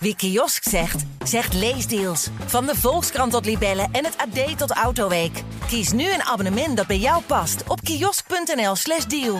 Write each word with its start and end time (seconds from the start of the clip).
Wie 0.00 0.16
kiosk 0.16 0.68
zegt, 0.68 1.04
zegt 1.24 1.54
leesdeals. 1.54 2.28
Van 2.46 2.66
de 2.66 2.74
Volkskrant 2.74 3.32
tot 3.32 3.44
Libellen 3.44 3.88
en 3.92 4.04
het 4.04 4.16
AD 4.16 4.58
tot 4.58 4.70
Autoweek. 4.70 5.42
Kies 5.66 5.92
nu 5.92 6.12
een 6.12 6.22
abonnement 6.22 6.76
dat 6.76 6.86
bij 6.86 6.98
jou 6.98 7.22
past 7.22 7.62
op 7.68 7.80
kiosk.nl/slash 7.80 9.04
deal. 9.04 9.38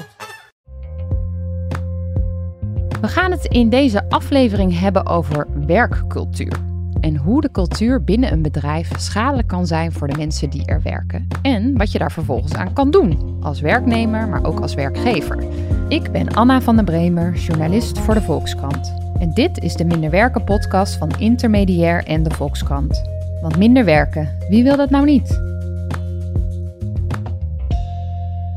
We 3.00 3.08
gaan 3.08 3.30
het 3.30 3.44
in 3.44 3.70
deze 3.70 4.10
aflevering 4.10 4.78
hebben 4.78 5.06
over 5.06 5.46
werkcultuur. 5.66 6.77
En 7.00 7.16
hoe 7.16 7.40
de 7.40 7.50
cultuur 7.50 8.04
binnen 8.04 8.32
een 8.32 8.42
bedrijf 8.42 8.90
schadelijk 8.98 9.48
kan 9.48 9.66
zijn 9.66 9.92
voor 9.92 10.08
de 10.08 10.16
mensen 10.16 10.50
die 10.50 10.64
er 10.66 10.82
werken. 10.82 11.28
En 11.42 11.76
wat 11.76 11.92
je 11.92 11.98
daar 11.98 12.12
vervolgens 12.12 12.54
aan 12.54 12.72
kan 12.72 12.90
doen, 12.90 13.36
als 13.40 13.60
werknemer, 13.60 14.28
maar 14.28 14.44
ook 14.44 14.60
als 14.60 14.74
werkgever. 14.74 15.44
Ik 15.88 16.12
ben 16.12 16.34
Anna 16.34 16.60
van 16.60 16.76
den 16.76 16.84
Bremer, 16.84 17.34
journalist 17.34 17.98
voor 17.98 18.14
de 18.14 18.22
Volkskrant. 18.22 18.94
En 19.18 19.34
dit 19.34 19.58
is 19.58 19.74
de 19.74 19.84
Minder 19.84 20.10
Werken 20.10 20.44
podcast 20.44 20.96
van 20.96 21.10
Intermediair 21.18 22.04
en 22.04 22.22
de 22.22 22.30
Volkskrant. 22.30 23.02
Want 23.42 23.56
minder 23.56 23.84
werken, 23.84 24.28
wie 24.48 24.62
wil 24.62 24.76
dat 24.76 24.90
nou 24.90 25.04
niet? 25.04 25.46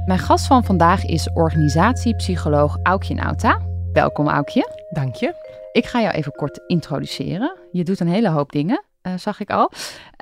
Mijn 0.06 0.20
gast 0.20 0.48
van 0.48 0.64
vandaag 0.64 1.06
is 1.06 1.30
organisatiepsycholoog 1.34 2.78
Aukje 2.84 3.14
Nauta. 3.14 3.60
Welkom 3.94 4.28
Aukje. 4.28 4.68
Dank 4.90 5.16
je. 5.16 5.41
Ik 5.72 5.86
ga 5.86 6.02
jou 6.02 6.14
even 6.14 6.32
kort 6.32 6.60
introduceren. 6.68 7.58
Je 7.72 7.84
doet 7.84 8.00
een 8.00 8.08
hele 8.08 8.30
hoop 8.30 8.52
dingen, 8.52 8.84
uh, 9.04 9.14
zag 9.18 9.40
ik 9.40 9.50
al. 9.50 9.72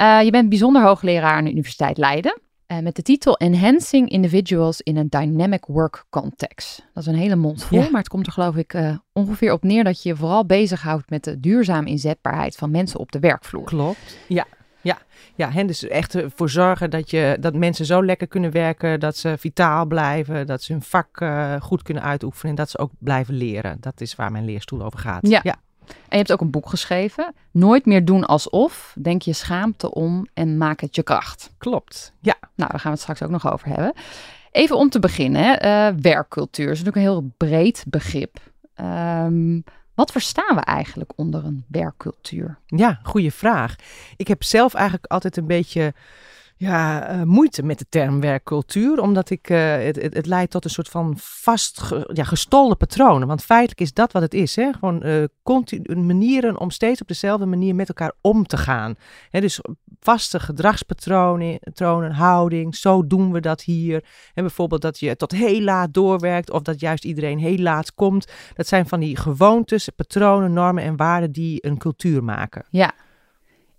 Uh, 0.01 0.23
je 0.23 0.31
bent 0.31 0.49
bijzonder 0.49 0.81
hoogleraar 0.81 1.33
aan 1.33 1.43
de 1.43 1.51
Universiteit 1.51 1.97
Leiden. 1.97 2.39
Uh, 2.67 2.79
met 2.79 2.95
de 2.95 3.01
titel 3.01 3.37
Enhancing 3.37 4.09
Individuals 4.09 4.81
in 4.81 4.97
a 4.97 5.03
Dynamic 5.19 5.65
Work 5.65 6.05
Context. 6.09 6.87
Dat 6.93 7.03
is 7.03 7.09
een 7.09 7.19
hele 7.19 7.35
mond 7.35 7.63
vol, 7.63 7.79
ja. 7.79 7.89
maar 7.89 7.99
het 7.99 8.09
komt 8.09 8.25
er 8.25 8.31
geloof 8.31 8.55
ik 8.55 8.77
ongeveer 9.13 9.51
op 9.51 9.63
neer 9.63 9.83
dat 9.83 10.03
je 10.03 10.09
je 10.09 10.15
vooral 10.15 10.45
bezighoudt 10.45 11.09
met 11.09 11.23
de 11.23 11.39
duurzame 11.39 11.89
inzetbaarheid 11.89 12.55
van 12.55 12.71
mensen 12.71 12.99
op 12.99 13.11
de 13.11 13.19
werkvloer. 13.19 13.63
Klopt, 13.63 14.17
ja. 14.27 14.45
Ja, 14.81 14.97
ja 15.35 15.55
en 15.55 15.67
dus 15.67 15.87
echt 15.87 16.15
ervoor 16.15 16.49
zorgen 16.49 16.89
dat, 16.89 17.09
je, 17.09 17.37
dat 17.39 17.53
mensen 17.53 17.85
zo 17.85 18.05
lekker 18.05 18.27
kunnen 18.27 18.51
werken, 18.51 18.99
dat 18.99 19.17
ze 19.17 19.35
vitaal 19.37 19.85
blijven, 19.85 20.47
dat 20.47 20.63
ze 20.63 20.71
hun 20.71 20.81
vak 20.81 21.21
uh, 21.21 21.55
goed 21.61 21.81
kunnen 21.81 22.03
uitoefenen 22.03 22.49
en 22.49 22.55
dat 22.55 22.69
ze 22.69 22.77
ook 22.77 22.91
blijven 22.99 23.33
leren. 23.33 23.77
Dat 23.79 24.01
is 24.01 24.15
waar 24.15 24.31
mijn 24.31 24.45
leerstoel 24.45 24.83
over 24.83 24.99
gaat. 24.99 25.27
Ja. 25.27 25.39
ja. 25.43 25.55
En 25.87 25.95
je 26.09 26.17
hebt 26.17 26.31
ook 26.31 26.41
een 26.41 26.51
boek 26.51 26.69
geschreven, 26.69 27.33
Nooit 27.51 27.85
meer 27.85 28.05
doen 28.05 28.25
alsof, 28.25 28.95
denk 29.01 29.21
je 29.21 29.33
schaamte 29.33 29.93
om 29.93 30.27
en 30.33 30.57
maak 30.57 30.81
het 30.81 30.95
je 30.95 31.03
kracht. 31.03 31.53
Klopt, 31.57 32.13
ja. 32.19 32.35
Nou, 32.39 32.71
daar 32.71 32.79
gaan 32.79 32.91
we 32.91 32.97
het 32.97 32.99
straks 32.99 33.23
ook 33.23 33.29
nog 33.29 33.51
over 33.51 33.67
hebben. 33.67 33.93
Even 34.51 34.77
om 34.77 34.89
te 34.89 34.99
beginnen, 34.99 35.65
uh, 35.65 35.87
werkcultuur 36.01 36.71
is 36.71 36.83
natuurlijk 36.83 36.95
een 36.95 37.01
heel 37.01 37.31
breed 37.37 37.85
begrip. 37.87 38.37
Um, 38.75 39.63
wat 39.99 40.11
verstaan 40.11 40.55
we 40.55 40.61
eigenlijk 40.61 41.11
onder 41.15 41.45
een 41.45 41.65
werkcultuur? 41.67 42.59
Ja, 42.65 42.99
goede 43.03 43.31
vraag. 43.31 43.75
Ik 44.17 44.27
heb 44.27 44.43
zelf 44.43 44.73
eigenlijk 44.73 45.05
altijd 45.05 45.37
een 45.37 45.47
beetje 45.47 45.93
ja, 46.57 47.11
uh, 47.15 47.23
moeite 47.23 47.63
met 47.63 47.79
de 47.79 47.85
term 47.89 48.19
werkcultuur, 48.19 49.01
omdat 49.01 49.29
ik, 49.29 49.49
uh, 49.49 49.57
het, 49.75 49.95
het, 49.95 50.25
leidt 50.25 50.51
tot 50.51 50.63
een 50.63 50.69
soort 50.69 50.89
van 50.89 51.13
vast 51.17 51.81
ja, 52.13 52.23
gestolde 52.23 52.75
patronen. 52.75 53.27
Want 53.27 53.43
feitelijk 53.43 53.81
is 53.81 53.93
dat 53.93 54.11
wat 54.11 54.21
het 54.21 54.33
is. 54.33 54.55
Hè? 54.55 54.71
Gewoon 54.73 55.05
uh, 55.05 55.23
continu, 55.43 55.95
manieren 55.95 56.59
om 56.59 56.71
steeds 56.71 57.01
op 57.01 57.07
dezelfde 57.07 57.45
manier 57.45 57.75
met 57.75 57.87
elkaar 57.87 58.11
om 58.21 58.45
te 58.45 58.57
gaan. 58.57 58.95
Hè? 59.29 59.41
Dus 59.41 59.61
vaste 59.99 60.39
gedragspatronen, 60.39 61.59
patronen, 61.59 62.11
houding, 62.11 62.75
zo 62.75 63.07
doen 63.07 63.31
we 63.31 63.39
dat 63.39 63.61
hier. 63.61 64.03
En 64.33 64.43
bijvoorbeeld 64.43 64.81
dat 64.81 64.99
je 64.99 65.15
tot 65.15 65.31
heel 65.31 65.61
laat 65.61 65.93
doorwerkt 65.93 66.51
of 66.51 66.61
dat 66.61 66.79
juist 66.79 67.05
iedereen 67.05 67.39
heel 67.39 67.57
laat 67.57 67.93
komt. 67.93 68.31
Dat 68.53 68.67
zijn 68.67 68.87
van 68.87 68.99
die 68.99 69.17
gewoontes, 69.17 69.89
patronen, 69.89 70.53
normen 70.53 70.83
en 70.83 70.95
waarden 70.95 71.31
die 71.31 71.65
een 71.65 71.77
cultuur 71.77 72.23
maken. 72.23 72.65
Ja, 72.69 72.93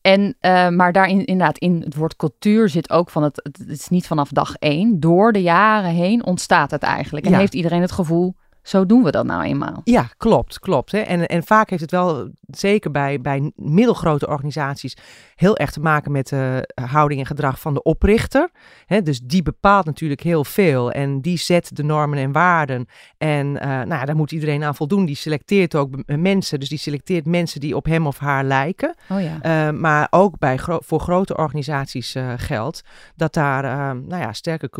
en, 0.00 0.36
uh, 0.40 0.68
maar 0.68 0.92
daarin 0.92 1.24
inderdaad, 1.24 1.58
in 1.58 1.80
het 1.84 1.94
woord 1.94 2.16
cultuur 2.16 2.68
zit 2.68 2.90
ook 2.90 3.10
van 3.10 3.22
het, 3.22 3.40
het 3.42 3.68
is 3.68 3.88
niet 3.88 4.06
vanaf 4.06 4.28
dag 4.28 4.54
één. 4.54 5.00
Door 5.00 5.32
de 5.32 5.42
jaren 5.42 5.90
heen 5.90 6.24
ontstaat 6.24 6.70
het 6.70 6.82
eigenlijk. 6.82 7.26
En 7.26 7.32
ja. 7.32 7.38
heeft 7.38 7.54
iedereen 7.54 7.80
het 7.80 7.92
gevoel, 7.92 8.34
zo 8.70 8.86
doen 8.86 9.02
we 9.02 9.10
dat 9.10 9.26
nou 9.26 9.42
eenmaal. 9.42 9.80
Ja, 9.84 10.08
klopt, 10.16 10.58
klopt. 10.58 10.92
Hè. 10.92 10.98
En, 10.98 11.26
en 11.26 11.42
vaak 11.42 11.70
heeft 11.70 11.82
het 11.82 11.90
wel, 11.90 12.30
zeker 12.46 12.90
bij, 12.90 13.20
bij 13.20 13.52
middelgrote 13.56 14.28
organisaties, 14.28 14.96
heel 15.34 15.56
erg 15.56 15.70
te 15.70 15.80
maken 15.80 16.12
met 16.12 16.28
de 16.28 16.68
houding 16.74 17.20
en 17.20 17.26
gedrag 17.26 17.60
van 17.60 17.74
de 17.74 17.82
oprichter. 17.82 18.50
Hè. 18.86 19.02
Dus 19.02 19.20
die 19.20 19.42
bepaalt 19.42 19.84
natuurlijk 19.84 20.22
heel 20.22 20.44
veel 20.44 20.92
en 20.92 21.20
die 21.20 21.38
zet 21.38 21.76
de 21.76 21.82
normen 21.82 22.18
en 22.18 22.32
waarden. 22.32 22.86
En 23.18 23.46
uh, 23.46 23.60
nou, 23.62 24.06
daar 24.06 24.16
moet 24.16 24.32
iedereen 24.32 24.64
aan 24.64 24.74
voldoen. 24.74 25.04
Die 25.04 25.16
selecteert 25.16 25.74
ook 25.74 25.96
mensen, 26.06 26.60
dus 26.60 26.68
die 26.68 26.78
selecteert 26.78 27.26
mensen 27.26 27.60
die 27.60 27.76
op 27.76 27.84
hem 27.84 28.06
of 28.06 28.18
haar 28.18 28.44
lijken. 28.44 28.94
Oh 29.08 29.20
ja. 29.22 29.68
Uh, 29.68 29.78
maar 29.78 30.06
ook 30.10 30.38
bij 30.38 30.56
gro 30.56 30.78
voor 30.80 31.00
grote 31.00 31.36
organisaties 31.36 32.16
geldt 32.36 32.84
dat 33.16 33.34
daar 33.34 33.62
nou 33.96 34.22
ja, 34.22 34.32
sterke 34.32 34.70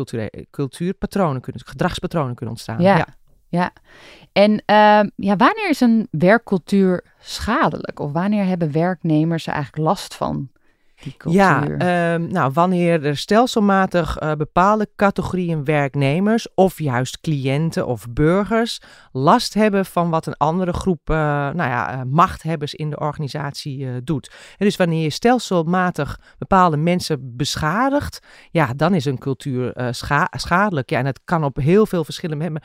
cultuurpatronen 0.51 1.41
kunnen, 1.41 1.61
gedragspatronen 1.65 2.35
kunnen 2.35 2.55
ontstaan. 2.55 2.81
ja. 2.81 2.97
ja. 2.97 3.07
Ja, 3.51 3.71
en 4.31 4.51
uh, 4.51 5.01
ja, 5.15 5.35
wanneer 5.35 5.69
is 5.69 5.81
een 5.81 6.07
werkcultuur 6.11 7.03
schadelijk? 7.19 7.99
Of 7.99 8.11
wanneer 8.11 8.45
hebben 8.45 8.71
werknemers 8.71 9.47
er 9.47 9.53
eigenlijk 9.53 9.83
last 9.87 10.15
van? 10.15 10.49
Ja, 11.33 11.63
um, 12.13 12.27
nou, 12.27 12.51
wanneer 12.53 13.05
er 13.05 13.17
stelselmatig 13.17 14.21
uh, 14.21 14.33
bepaalde 14.33 14.89
categorieën 14.95 15.63
werknemers 15.63 16.53
of 16.55 16.79
juist 16.79 17.19
cliënten 17.19 17.87
of 17.87 18.05
burgers 18.09 18.81
last 19.11 19.53
hebben 19.53 19.85
van 19.85 20.09
wat 20.09 20.25
een 20.25 20.37
andere 20.37 20.73
groep 20.73 21.09
uh, 21.09 21.15
nou 21.15 21.69
ja, 21.69 21.95
uh, 21.95 22.01
machthebbers 22.07 22.73
in 22.73 22.89
de 22.89 22.99
organisatie 22.99 24.03
doet. 24.03 24.31
En 24.57 24.65
dus 24.65 24.75
wanneer 24.75 25.03
je 25.03 25.09
stelselmatig 25.09 26.19
bepaalde 26.37 26.77
mensen 26.77 27.35
beschadigt, 27.37 28.19
ja, 28.51 28.73
dan 28.75 28.93
is 28.93 29.05
een 29.05 29.19
cultuur 29.19 29.89
scha 29.91 30.27
schadelijk. 30.31 30.89
Ja, 30.89 30.97
en 30.97 31.05
het 31.05 31.19
kan 31.25 31.43
op 31.43 31.55
heel 31.55 31.85
veel 31.85 32.03
verschillende, 32.03 32.61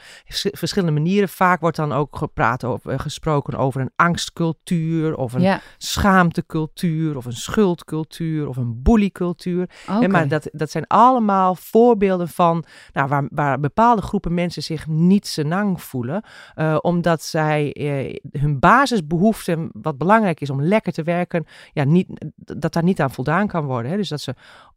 verschillende 0.52 0.92
manieren. 0.92 1.28
Vaak 1.28 1.60
wordt 1.60 1.76
dan 1.76 1.92
ook 1.92 2.16
gepraat 2.16 2.64
over, 2.64 3.00
gesproken 3.00 3.58
over 3.58 3.80
een 3.80 3.92
angstcultuur 3.96 5.16
of 5.16 5.32
een 5.32 5.40
ja. 5.40 5.60
schaamtecultuur 5.78 7.16
of 7.16 7.24
een 7.24 7.32
schuldcultuur 7.32 8.25
of 8.48 8.56
een 8.56 8.82
bullycultuur. 8.82 9.68
Okay. 9.88 10.06
Maar 10.06 10.28
dat, 10.28 10.48
dat 10.52 10.70
zijn 10.70 10.86
allemaal 10.86 11.54
voorbeelden 11.54 12.28
van 12.28 12.64
nou, 12.92 13.08
waar, 13.08 13.26
waar 13.30 13.60
bepaalde 13.60 14.02
groepen 14.02 14.34
mensen 14.34 14.62
zich 14.62 14.86
niet 14.86 15.26
senang 15.26 15.82
voelen. 15.82 16.24
Uh, 16.56 16.78
omdat 16.80 17.22
zij 17.22 17.76
uh, 17.76 18.40
hun 18.40 18.58
basisbehoeften, 18.58 19.70
wat 19.72 19.98
belangrijk 19.98 20.40
is 20.40 20.50
om 20.50 20.62
lekker 20.62 20.92
te 20.92 21.02
werken, 21.02 21.46
ja, 21.72 21.84
niet, 21.84 22.08
dat 22.34 22.72
daar 22.72 22.82
niet 22.82 23.00
aan 23.00 23.10
voldaan 23.10 23.46
kan 23.46 23.64
worden. 23.64 23.90
Hè. 23.90 23.96
Dus 23.96 24.08
dat 24.08 24.20
ze 24.20 24.34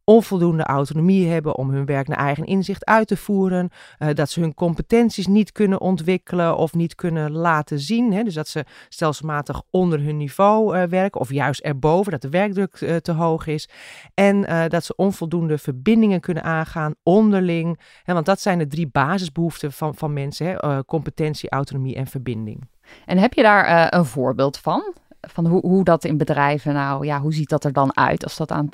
onvoldoende 0.10 0.64
autonomie 0.64 1.28
hebben 1.28 1.56
om 1.56 1.70
hun 1.70 1.86
werk 1.86 2.08
naar 2.08 2.18
eigen 2.18 2.46
inzicht 2.46 2.86
uit 2.86 3.08
te 3.08 3.18
voeren. 3.18 3.70
Uh, 4.00 4.10
dat 4.14 4.30
ze 4.30 4.40
hun 4.40 4.54
competenties 4.54 5.28
niet 5.28 5.52
kunnen 5.52 5.82
ontwikkelen 5.82 6.58
of 6.58 6.74
niet 6.74 6.96
kunnen 6.96 7.32
laten 7.32 7.80
zien. 7.80 8.14
Hè? 8.14 8.24
Dus 8.24 8.34
dat 8.34 8.48
ze 8.48 8.66
stelselmatig 8.88 9.62
onder 9.70 10.02
hun 10.02 10.18
niveau 10.18 10.78
uh, 10.78 10.84
werken 10.84 11.22
of 11.22 11.32
juist 11.32 11.62
erboven, 11.62 12.12
dat 12.12 12.22
de 12.22 12.30
werkdruk 12.30 12.82
uh, 12.82 12.96
te 12.96 13.12
hoog 13.12 13.48
is. 13.48 13.70
En 14.14 14.68
dat 14.70 14.84
ze 14.84 14.96
onvoldoende 14.96 15.58
verbindingen 15.58 16.20
kunnen 16.20 16.44
aangaan 16.44 16.96
onderling. 17.04 17.80
Hè? 18.04 18.14
Want 18.14 18.26
dat 18.26 18.42
zijn 18.42 18.58
de 18.58 18.68
drie 18.68 18.88
basisbehoeften 18.88 19.72
van, 19.72 19.96
van 19.96 20.14
mensen: 20.14 20.46
hè? 20.48 20.86
competentie, 20.86 21.50
autonomie 21.50 21.96
en 21.96 22.08
verbinding. 22.08 22.68
En 23.06 23.18
heb 23.18 23.34
je 23.34 23.42
daar 23.42 23.94
een 23.94 24.06
voorbeeld 24.06 24.58
van? 24.58 24.94
Van 25.22 25.48
hoe, 25.48 25.62
hoe 25.62 25.84
dat 25.84 26.04
in 26.04 26.18
bedrijven, 26.18 26.74
nou 26.74 27.06
ja, 27.06 27.20
hoe 27.22 27.34
ziet 27.34 27.50
dat 27.50 27.64
er 27.64 27.74
dan 27.74 27.98
uit 27.98 28.24
als 28.24 28.38
dat 28.38 28.52
aan 28.52 28.70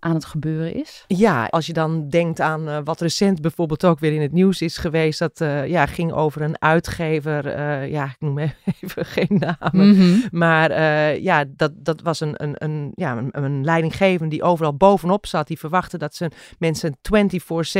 aan 0.00 0.14
het 0.14 0.24
gebeuren 0.24 0.74
is? 0.74 1.04
Ja, 1.06 1.44
als 1.44 1.66
je 1.66 1.72
dan 1.72 2.08
denkt 2.08 2.40
aan 2.40 2.68
uh, 2.68 2.78
wat 2.84 3.00
recent 3.00 3.40
bijvoorbeeld 3.40 3.84
ook 3.84 3.98
weer 3.98 4.12
in 4.12 4.20
het 4.20 4.32
nieuws 4.32 4.62
is 4.62 4.78
geweest. 4.78 5.18
Dat 5.18 5.40
uh, 5.40 5.66
ja, 5.66 5.86
ging 5.86 6.12
over 6.12 6.42
een 6.42 6.62
uitgever. 6.62 7.46
Uh, 7.46 7.90
ja, 7.90 8.04
ik 8.04 8.16
noem 8.18 8.38
even 8.80 9.04
geen 9.04 9.38
namen. 9.38 9.88
Mm 9.88 9.94
-hmm. 9.94 10.22
Maar 10.30 10.72
ja, 11.20 11.44
dat, 11.56 11.72
dat 11.76 12.02
was 12.02 12.20
een, 12.20 12.42
een, 12.42 12.54
een, 12.58 12.92
ja, 12.94 13.16
een, 13.16 13.28
een 13.30 13.64
leidinggevende 13.64 14.28
die 14.28 14.42
overal 14.42 14.76
bovenop 14.76 15.26
zat. 15.26 15.46
Die 15.46 15.58
verwachtte 15.58 15.98
dat 15.98 16.14
zijn 16.14 16.32
mensen 16.58 16.96
24-7 16.96 17.00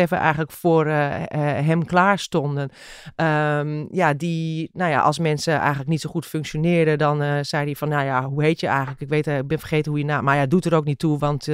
eigenlijk 0.08 0.50
voor 0.50 0.86
hem 0.86 1.84
klaar 1.84 2.18
stonden. 2.18 2.70
Um, 3.16 3.88
ja, 3.90 4.14
die, 4.14 4.70
nou 4.72 4.90
ja, 4.90 5.00
als 5.00 5.18
mensen 5.18 5.58
eigenlijk 5.58 5.88
niet 5.88 6.00
zo 6.00 6.10
goed 6.10 6.26
functioneerden, 6.26 6.98
dan 6.98 7.44
zei 7.44 7.64
hij 7.64 7.74
van, 7.74 7.88
nou 7.88 8.04
ja, 8.04 8.24
hoe 8.24 8.42
heet 8.42 8.60
je 8.60 8.66
eigenlijk? 8.66 9.00
Ik 9.00 9.08
weet, 9.08 9.26
ik 9.26 9.46
ben 9.46 9.58
vergeten 9.58 9.90
hoe 9.90 10.00
je 10.00 10.06
naam, 10.06 10.24
maar 10.24 10.36
ja, 10.36 10.46
doet 10.46 10.64
er 10.64 10.74
ook 10.74 10.84
niet 10.84 10.98
toe, 10.98 11.18
want 11.18 11.48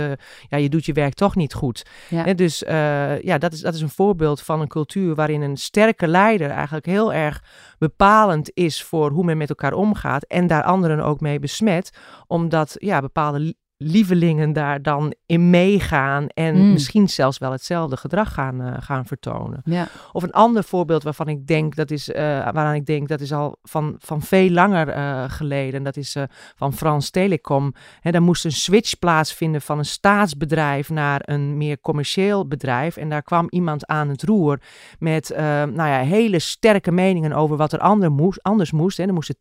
ja, 0.54 0.62
je 0.62 0.68
doet 0.68 0.86
je 0.86 0.92
werk 0.92 1.14
toch 1.14 1.36
niet 1.36 1.54
goed. 1.54 1.86
Ja. 2.08 2.26
En 2.26 2.36
dus 2.36 2.62
uh, 2.62 3.20
ja, 3.22 3.38
dat 3.38 3.52
is, 3.52 3.60
dat 3.60 3.74
is 3.74 3.80
een 3.80 3.88
voorbeeld 3.88 4.40
van 4.40 4.60
een 4.60 4.68
cultuur 4.68 5.14
waarin 5.14 5.42
een 5.42 5.56
sterke 5.56 6.08
leider 6.08 6.50
eigenlijk 6.50 6.86
heel 6.86 7.12
erg 7.12 7.42
bepalend 7.78 8.50
is 8.54 8.82
voor 8.82 9.10
hoe 9.10 9.24
men 9.24 9.36
met 9.36 9.48
elkaar 9.48 9.72
omgaat 9.72 10.24
en 10.24 10.46
daar 10.46 10.62
anderen 10.62 11.00
ook 11.00 11.20
mee 11.20 11.38
besmet, 11.38 11.90
omdat 12.26 12.74
ja, 12.78 13.00
bepaalde 13.00 13.54
lievelingen 13.84 14.52
daar 14.52 14.82
dan 14.82 15.14
in 15.26 15.50
meegaan 15.50 16.26
en 16.26 16.54
Mm. 16.56 16.72
misschien 16.72 17.08
zelfs 17.08 17.38
wel 17.38 17.52
hetzelfde 17.52 17.96
gedrag 17.96 18.32
gaan, 18.34 18.60
eh, 18.60 18.74
gaan 18.78 19.06
vertonen. 19.06 19.60
Ja. 19.64 19.86
Of 20.12 20.22
een 20.22 20.32
ander 20.32 20.64
voorbeeld 20.64 21.02
waarvan 21.02 21.28
ik 21.28 21.46
denk, 21.46 21.76
dat 21.76 21.90
is, 21.90 22.10
eh, 22.10 22.22
waaraan 22.24 22.74
ik 22.74 22.86
denk, 22.86 23.08
dat 23.08 23.20
is 23.20 23.32
al 23.32 23.56
van, 23.62 23.94
van 23.98 24.22
veel 24.22 24.50
langer 24.50 24.88
eh, 24.88 25.24
geleden. 25.26 25.82
Dat 25.82 25.96
is 25.96 26.16
van 26.56 26.72
Frans 26.72 27.10
Telecom. 27.10 27.74
Hè, 28.00 28.10
daar 28.10 28.22
moest 28.22 28.44
een 28.44 28.52
switch 28.52 28.98
plaatsvinden 28.98 29.60
van 29.60 29.78
een 29.78 29.84
staatsbedrijf 29.84 30.90
naar 30.90 31.20
een 31.24 31.56
meer 31.56 31.80
commercieel 31.80 32.46
bedrijf. 32.46 32.96
En 32.96 33.08
daar 33.08 33.22
kwam 33.22 33.46
iemand 33.50 33.86
aan 33.86 34.08
het 34.08 34.22
roer 34.22 34.60
met 34.98 35.32
nou 35.36 35.88
ja, 35.88 35.98
hele 35.98 36.38
sterke 36.38 36.92
meningen 36.92 37.32
over 37.32 37.56
wat 37.56 37.72
er 37.72 37.78
ander 37.78 38.12
moest, 38.12 38.42
anders 38.42 38.72
moest. 38.72 38.96
Hè. 38.96 39.04
Er 39.04 39.12
moesten 39.12 39.38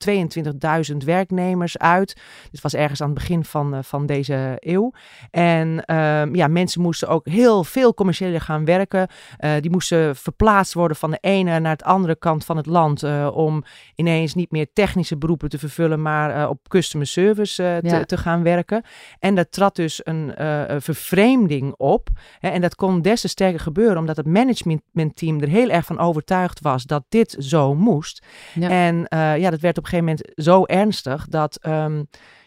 22.000 0.92 1.04
werknemers 1.04 1.78
uit. 1.78 2.22
Dit 2.52 2.62
was 2.62 2.74
ergens 2.74 3.02
aan 3.02 3.10
het 3.10 3.18
begin 3.18 3.44
van, 3.44 3.84
van 3.84 4.06
deze 4.06 4.33
eeuw. 4.60 4.92
En 5.32 5.86
ehm, 5.86 6.36
ja, 6.36 6.48
mensen 6.48 6.82
moesten 6.82 7.08
ook 7.08 7.28
heel 7.28 7.64
veel 7.64 7.94
commerciëler 7.94 8.42
gaan 8.42 8.66
werken. 8.66 9.08
Eh, 9.38 9.52
die 9.60 9.72
moesten 9.72 10.16
verplaatst 10.16 10.74
worden 10.74 10.98
van 10.98 11.12
de 11.12 11.18
ene 11.22 11.60
naar 11.60 11.78
de 11.78 11.84
andere 11.84 12.16
kant 12.16 12.46
van 12.46 12.58
het 12.58 12.66
land. 12.66 13.04
eh, 13.04 13.30
om 13.34 13.64
ineens 13.96 14.34
niet 14.34 14.52
meer 14.52 14.68
technische 14.74 15.18
beroepen 15.18 15.50
te 15.50 15.60
vervullen, 15.60 16.02
maar 16.02 16.42
eh, 16.44 16.50
op 16.50 16.70
customer 16.70 17.08
service 17.08 17.80
te, 17.82 17.88
Ja. 17.90 18.04
te 18.04 18.18
gaan 18.18 18.44
werken. 18.44 18.84
En 19.20 19.36
daar 19.36 19.50
trad 19.50 19.76
dus 19.76 20.02
een 20.04 20.34
vervreemding 20.82 21.74
op. 21.78 22.08
Hè, 22.40 22.50
en 22.50 22.62
dat 22.62 22.76
kon 22.76 23.02
des 23.02 23.22
te 23.22 23.28
sterker 23.28 23.60
gebeuren, 23.60 23.98
omdat 23.98 24.18
het 24.18 24.26
managementteam 24.26 25.42
er 25.42 25.48
heel 25.48 25.70
erg 25.70 25.86
van 25.86 26.00
overtuigd 26.00 26.60
was 26.62 26.84
dat 26.84 27.04
dit 27.10 27.36
zo 27.40 27.76
moest. 27.76 28.26
Ja. 28.54 28.70
En 28.70 29.06
ja, 29.40 29.50
dat 29.50 29.60
werd 29.60 29.78
op 29.78 29.84
een 29.84 29.90
gegeven 29.90 30.06
moment 30.06 30.32
zo 30.36 30.66
ernstig 30.66 31.28
dat 31.28 31.58
ehm, 31.62 32.04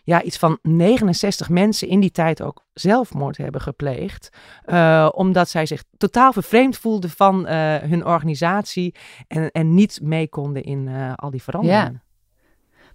ja, 0.06 0.23
iets 0.23 0.37
van 0.37 0.58
69 0.62 1.49
mensen 1.49 1.88
in 1.88 2.00
die 2.00 2.11
tijd 2.11 2.43
ook 2.43 2.64
zelfmoord 2.73 3.37
hebben 3.37 3.61
gepleegd. 3.61 4.29
eh, 4.64 5.08
omdat 5.14 5.49
zij 5.49 5.67
zich 5.67 5.85
totaal 5.97 6.32
vervreemd 6.32 6.76
voelden 6.76 7.11
van 7.11 7.47
eh, 7.47 7.76
hun 7.76 8.06
organisatie 8.06 8.94
en, 9.29 9.50
en 9.50 9.75
niet 9.75 10.00
mee 10.03 10.29
konden 10.29 10.62
in 10.62 10.88
eh, 10.88 11.12
al 11.14 11.31
die 11.31 11.43
veranderingen. 11.43 12.03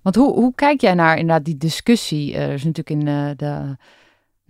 Want 0.02 0.16
hoe, 0.16 0.34
hoe 0.34 0.56
kijk 0.56 0.81
jij 0.81 0.94
naar 0.94 1.18
inderdaad 1.18 1.46
die 1.46 1.58
discussie? 1.58 2.36
Er 2.36 2.54
is 2.54 2.63
natuurlijk 2.63 3.00
in 3.00 3.06
de, 3.38 3.78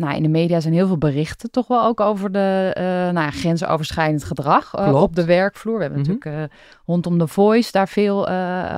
nou, 0.01 0.15
in 0.15 0.23
de 0.23 0.29
media 0.29 0.59
zijn 0.59 0.73
heel 0.73 0.87
veel 0.87 0.97
berichten 0.97 1.51
toch 1.51 1.67
wel 1.67 1.83
ook 1.83 1.99
over 1.99 2.31
de 2.31 2.71
eh, 2.75 2.83
nou, 2.83 3.13
ja, 3.13 3.31
grensoverschrijdend 3.31 4.23
gedrag 4.23 4.73
eh, 4.73 5.01
op 5.01 5.15
de 5.15 5.25
werkvloer. 5.25 5.75
We 5.75 5.81
hebben 5.81 5.99
Mhm. 5.99 6.09
natuurlijk 6.11 6.51
eh, 6.51 6.57
rondom 6.85 7.17
de 7.17 7.27
Voice 7.27 7.71
daar 7.71 7.87
veel 7.87 8.29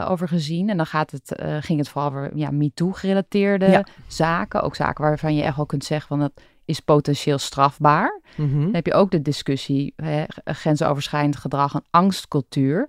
over 0.07 0.27
gezien. 0.27 0.69
En 0.69 0.77
dan 0.77 0.85
gaat 0.85 1.11
het, 1.11 1.41
ging 1.59 1.79
het 1.79 1.89
vooral 1.89 2.09
over 2.09 2.31
ja, 2.35 2.51
MeToo-gerelateerde 2.51 3.65
Ja. 3.65 3.85
zaken. 4.07 4.61
Ook 4.61 4.75
zaken 4.75 5.03
waarvan 5.03 5.35
je 5.35 5.43
echt 5.43 5.55
wel 5.55 5.65
kunt 5.65 5.83
zeggen 5.85 6.07
van 6.07 6.19
dat 6.19 6.31
is 6.65 6.79
potentieel 6.79 7.37
strafbaar. 7.37 8.21
Mhm. 8.35 8.61
Dan 8.61 8.73
heb 8.73 8.85
je 8.85 8.93
ook 8.93 9.11
de 9.11 9.21
discussie 9.21 9.93
hè, 9.95 10.23
grensoverschrijdend 10.45 11.35
gedrag 11.35 11.73
en 11.73 11.83
angstcultuur. 11.89 12.87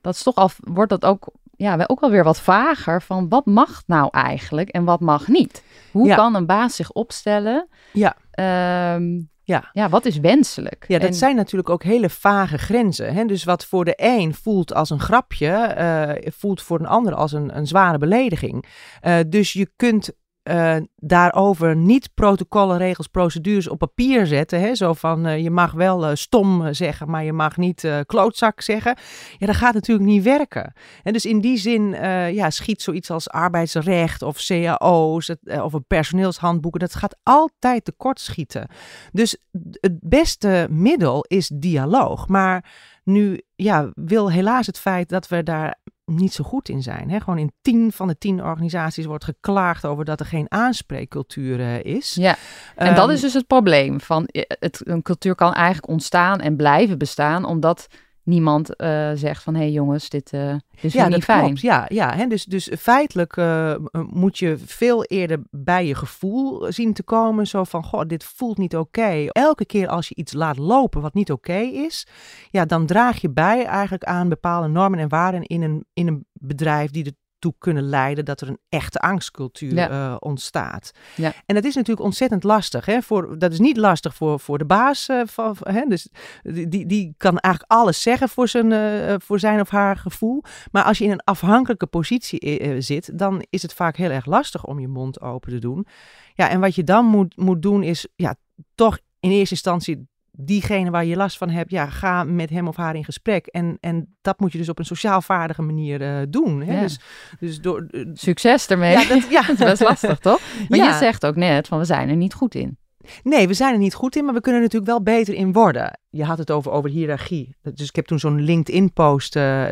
Dat 0.00 0.14
is 0.14 0.22
toch 0.22 0.34
al, 0.34 0.50
wordt 0.60 0.90
dat 0.90 1.04
ook, 1.04 1.26
ja, 1.56 1.76
wel- 1.76 1.88
ook 1.88 2.00
alweer 2.00 2.24
wat 2.24 2.40
vager 2.40 3.02
van 3.02 3.28
wat 3.28 3.46
mag 3.46 3.82
nou 3.86 4.08
eigenlijk 4.10 4.68
en 4.68 4.84
wat 4.84 5.00
mag 5.00 5.28
niet? 5.28 5.62
Hoe 5.90 6.06
Ja. 6.06 6.16
kan 6.16 6.34
een 6.34 6.46
baas 6.46 6.76
zich 6.76 6.90
opstellen? 6.92 7.68
Ja. 7.92 8.16
Ehm, 8.30 9.20
Ja. 9.46 9.70
ja, 9.72 9.88
wat 9.88 10.04
is 10.04 10.18
wenselijk? 10.18 10.84
Ja, 10.88 10.98
dat 10.98 11.08
En- 11.08 11.14
zijn 11.14 11.36
natuurlijk 11.36 11.70
ook 11.70 11.82
hele 11.82 12.10
vage 12.10 12.58
grenzen. 12.58 13.14
Hè? 13.14 13.24
Dus 13.24 13.44
wat 13.44 13.64
voor 13.64 13.84
de 13.84 13.94
een 13.96 14.34
voelt 14.34 14.74
als 14.74 14.90
een 14.90 15.00
grapje, 15.00 15.48
eh, 15.50 16.32
voelt 16.32 16.62
voor 16.62 16.78
een 16.80 16.86
ander 16.86 17.14
als 17.14 17.32
een, 17.32 17.56
een 17.56 17.66
zware 17.66 17.98
belediging. 17.98 18.64
Eh, 19.00 19.16
dus 19.28 19.52
je 19.52 19.70
kunt 19.76 20.10
eh, 20.44 20.76
daarover 20.96 21.76
niet 21.76 22.10
protocollen, 22.14 22.78
regels, 22.78 23.06
procedures 23.06 23.68
op 23.68 23.78
papier 23.78 24.26
zetten. 24.26 24.60
Hè? 24.60 24.74
Zo 24.74 24.92
van 24.92 25.26
eh, 25.26 25.42
je 25.42 25.50
mag 25.50 25.72
wel 25.72 26.06
eh, 26.06 26.14
stom 26.14 26.74
zeggen, 26.74 27.10
maar 27.10 27.24
je 27.24 27.32
mag 27.32 27.56
niet 27.56 27.88
klootzak 28.06 28.60
zeggen. 28.60 28.96
Ja, 29.38 29.46
dat 29.46 29.56
gaat 29.56 29.74
natuurlijk 29.74 30.08
niet 30.08 30.22
werken. 30.22 30.72
En 31.02 31.12
dus 31.12 31.26
in 31.26 31.40
die 31.40 31.56
zin 31.56 31.90
ja, 32.32 32.50
schiet 32.50 32.82
zoiets 32.82 33.10
als 33.10 33.28
arbeidsrecht 33.28 34.22
of 34.22 34.46
cao's 34.46 35.30
of 35.44 35.72
een 35.72 35.86
personeelshandboeken, 35.86 36.80
dat 36.80 36.94
gaat 36.94 37.16
altijd 37.22 37.84
tekortschieten. 37.84 38.68
Dus 39.12 39.36
het 39.80 39.98
beste 40.00 40.66
middel 40.70 41.24
is 41.28 41.50
dialoog. 41.54 42.28
Maar 42.28 42.64
nu 43.04 43.40
ja, 43.56 43.90
wil 43.94 44.30
helaas 44.30 44.66
het 44.66 44.78
feit 44.78 45.08
dat 45.08 45.28
we 45.28 45.42
daar 45.42 45.78
niet 46.04 46.32
zo 46.32 46.44
goed 46.44 46.68
in 46.68 46.82
zijn. 46.82 47.10
Hè? 47.10 47.20
Gewoon 47.20 47.38
in 47.38 47.52
tien 47.62 47.92
van 47.92 48.08
de 48.08 48.18
tien 48.18 48.44
organisaties 48.44 49.04
wordt 49.04 49.24
geklaagd 49.24 49.86
over 49.86 50.04
dat 50.04 50.20
er 50.20 50.26
geen 50.26 50.46
aanspreekcultuur 50.48 51.60
eh, 51.60 51.84
is. 51.84 52.14
Ja, 52.14 52.36
en 52.76 52.94
dat 52.94 53.04
Ehm, 53.04 53.14
is 53.14 53.20
dus 53.20 53.34
het 53.34 53.46
probleem. 53.46 54.00
Van, 54.00 54.26
eh, 54.26 54.42
het, 54.46 54.80
een 54.84 55.02
cultuur 55.02 55.34
kan 55.34 55.52
eigenlijk 55.52 55.88
ontstaan 55.88 56.40
en 56.40 56.56
blijven 56.56 56.98
bestaan, 56.98 57.44
omdat 57.44 57.86
niemand 58.24 58.76
eh, 58.76 59.10
zegt 59.14 59.42
van, 59.42 59.54
hé 59.54 59.60
hey 59.60 59.70
jongens, 59.70 60.08
dit, 60.08 60.32
eh 60.32 60.50
dit 60.50 60.84
is 60.84 60.92
ja, 60.92 61.04
niet 61.04 61.12
dat 61.12 61.24
fijn. 61.24 61.44
klopt. 61.44 61.60
Ja, 61.60 61.84
ja 61.88 62.14
hè? 62.14 62.26
Dus, 62.26 62.44
dus 62.44 62.70
feitelijk 62.78 63.36
eh, 63.36 63.74
moet 63.92 64.38
je 64.38 64.58
veel 64.58 65.04
eerder 65.04 65.42
bij 65.50 65.86
je 65.86 65.94
gevoel 65.94 66.72
zien 66.72 66.92
te 66.92 67.02
komen. 67.02 67.46
Zo 67.46 67.64
van, 67.64 67.84
goh, 67.84 68.06
dit 68.06 68.24
voelt 68.24 68.58
niet 68.58 68.76
oké. 68.76 69.26
Elke 69.28 69.64
keer 69.66 69.88
als 69.88 70.08
je 70.08 70.14
iets 70.14 70.32
laat 70.32 70.58
lopen 70.58 71.00
wat 71.00 71.14
niet 71.14 71.32
oké 71.32 71.58
is, 71.58 72.06
ja, 72.50 72.64
dan 72.64 72.86
draag 72.86 73.20
je 73.20 73.30
bij 73.30 73.64
eigenlijk 73.64 74.04
aan 74.04 74.28
bepaalde 74.28 74.68
normen 74.68 74.98
en 74.98 75.08
waarden 75.08 75.42
in 75.42 75.62
een, 75.62 75.86
in 75.92 76.06
een 76.06 76.26
bedrijf 76.32 76.90
die 76.90 77.16
kunnen 77.58 77.82
leiden 77.82 78.24
dat 78.24 78.40
er 78.40 78.48
een 78.48 78.58
echte 78.68 78.98
angstcultuur 78.98 79.74
Ja. 79.74 79.88
eh, 79.90 80.16
ontstaat. 80.18 80.90
Ja. 81.16 81.32
En 81.46 81.54
dat 81.54 81.64
is 81.64 81.74
natuurlijk 81.74 82.06
ontzettend 82.06 82.42
lastig. 82.44 82.86
Hè? 82.86 83.02
Voor, 83.02 83.38
dat 83.38 83.52
is 83.52 83.58
niet 83.58 83.76
lastig 83.76 84.14
voor, 84.14 84.40
voor 84.40 84.58
de 84.58 84.64
baas. 84.64 85.08
eh, 85.08 85.20
van, 85.26 85.56
hè? 85.62 85.84
Dus 85.88 86.08
die, 86.42 86.86
die, 86.86 87.14
kan 87.16 87.38
eigenlijk 87.38 87.72
alles 87.72 88.02
zeggen 88.02 88.28
voor 88.28 88.48
zijn, 88.48 88.72
eh, 88.72 89.14
voor 89.18 89.38
zijn 89.38 89.60
of 89.60 89.68
haar 89.70 89.96
gevoel. 89.96 90.42
Maar 90.72 90.82
als 90.84 90.98
je 90.98 91.04
in 91.04 91.10
een 91.10 91.24
afhankelijke 91.24 91.86
positie 91.86 92.82
zit, 92.82 93.18
dan 93.18 93.44
is 93.50 93.62
het 93.62 93.72
vaak 93.74 93.96
heel 93.96 94.10
erg 94.10 94.26
lastig 94.26 94.64
om 94.64 94.78
je 94.78 94.88
mond 94.88 95.20
open 95.20 95.52
te 95.52 95.58
doen. 95.58 95.86
Ja, 96.34 96.48
en 96.48 96.60
wat 96.60 96.74
je 96.74 96.84
dan 96.84 97.04
moet, 97.06 97.36
moet 97.36 97.62
doen 97.62 97.82
is 97.82 98.06
ja, 98.16 98.34
toch 98.74 98.98
in 99.20 99.30
eerste 99.30 99.54
instantie 99.54 100.08
diegene 100.36 100.90
waar 100.90 101.04
je 101.04 101.16
last 101.16 101.38
van 101.38 101.50
hebt, 101.50 101.70
ja, 101.70 101.86
ga 101.86 102.24
met 102.24 102.50
hem 102.50 102.68
of 102.68 102.76
haar 102.76 102.94
in 102.94 103.04
gesprek. 103.04 103.46
En, 103.46 103.76
en 103.80 104.14
dat 104.22 104.40
moet 104.40 104.52
je 104.52 104.58
dus 104.58 104.68
op 104.68 104.78
een 104.78 104.84
sociaal 104.84 105.22
vaardige 105.22 105.62
manier 105.62 106.02
eh, 106.02 106.22
doen. 106.28 106.62
Hè? 106.62 106.74
Ja. 106.74 106.80
Dus, 106.80 106.98
dus 107.40 107.60
door, 107.60 107.86
eh, 107.90 108.04
Succes 108.12 108.66
ermee. 108.66 108.92
ja, 108.92 109.04
dat, 109.08 109.28
ja. 109.30 109.42
dat 109.46 109.58
is 109.60 109.64
best 109.64 109.80
lastig, 109.80 110.18
toch? 110.18 110.40
Maar 110.68 110.78
Ja. 110.78 110.86
je 110.88 110.94
zegt 110.98 111.26
ook 111.26 111.36
net 111.36 111.68
van, 111.68 111.78
we 111.78 111.84
zijn 111.84 112.08
er 112.08 112.16
niet 112.16 112.34
goed 112.34 112.54
in. 112.54 112.78
Nee, 113.22 113.46
we 113.48 113.54
zijn 113.54 113.72
er 113.72 113.78
niet 113.78 113.94
goed 113.94 114.16
in, 114.16 114.24
maar 114.24 114.34
we 114.34 114.40
kunnen 114.40 114.60
er 114.60 114.66
natuurlijk 114.66 114.92
wel 114.92 115.02
beter 115.16 115.34
in 115.34 115.52
worden. 115.52 115.98
Je 116.14 116.24
had 116.24 116.38
het 116.38 116.50
over, 116.50 116.70
over 116.72 116.90
hiërarchie. 116.90 117.56
Dus 117.62 117.88
ik 117.88 117.96
heb 117.96 118.06
toen 118.06 118.18
zo'n 118.18 118.40
LinkedIn-post 118.40 119.36
eh, 119.36 119.70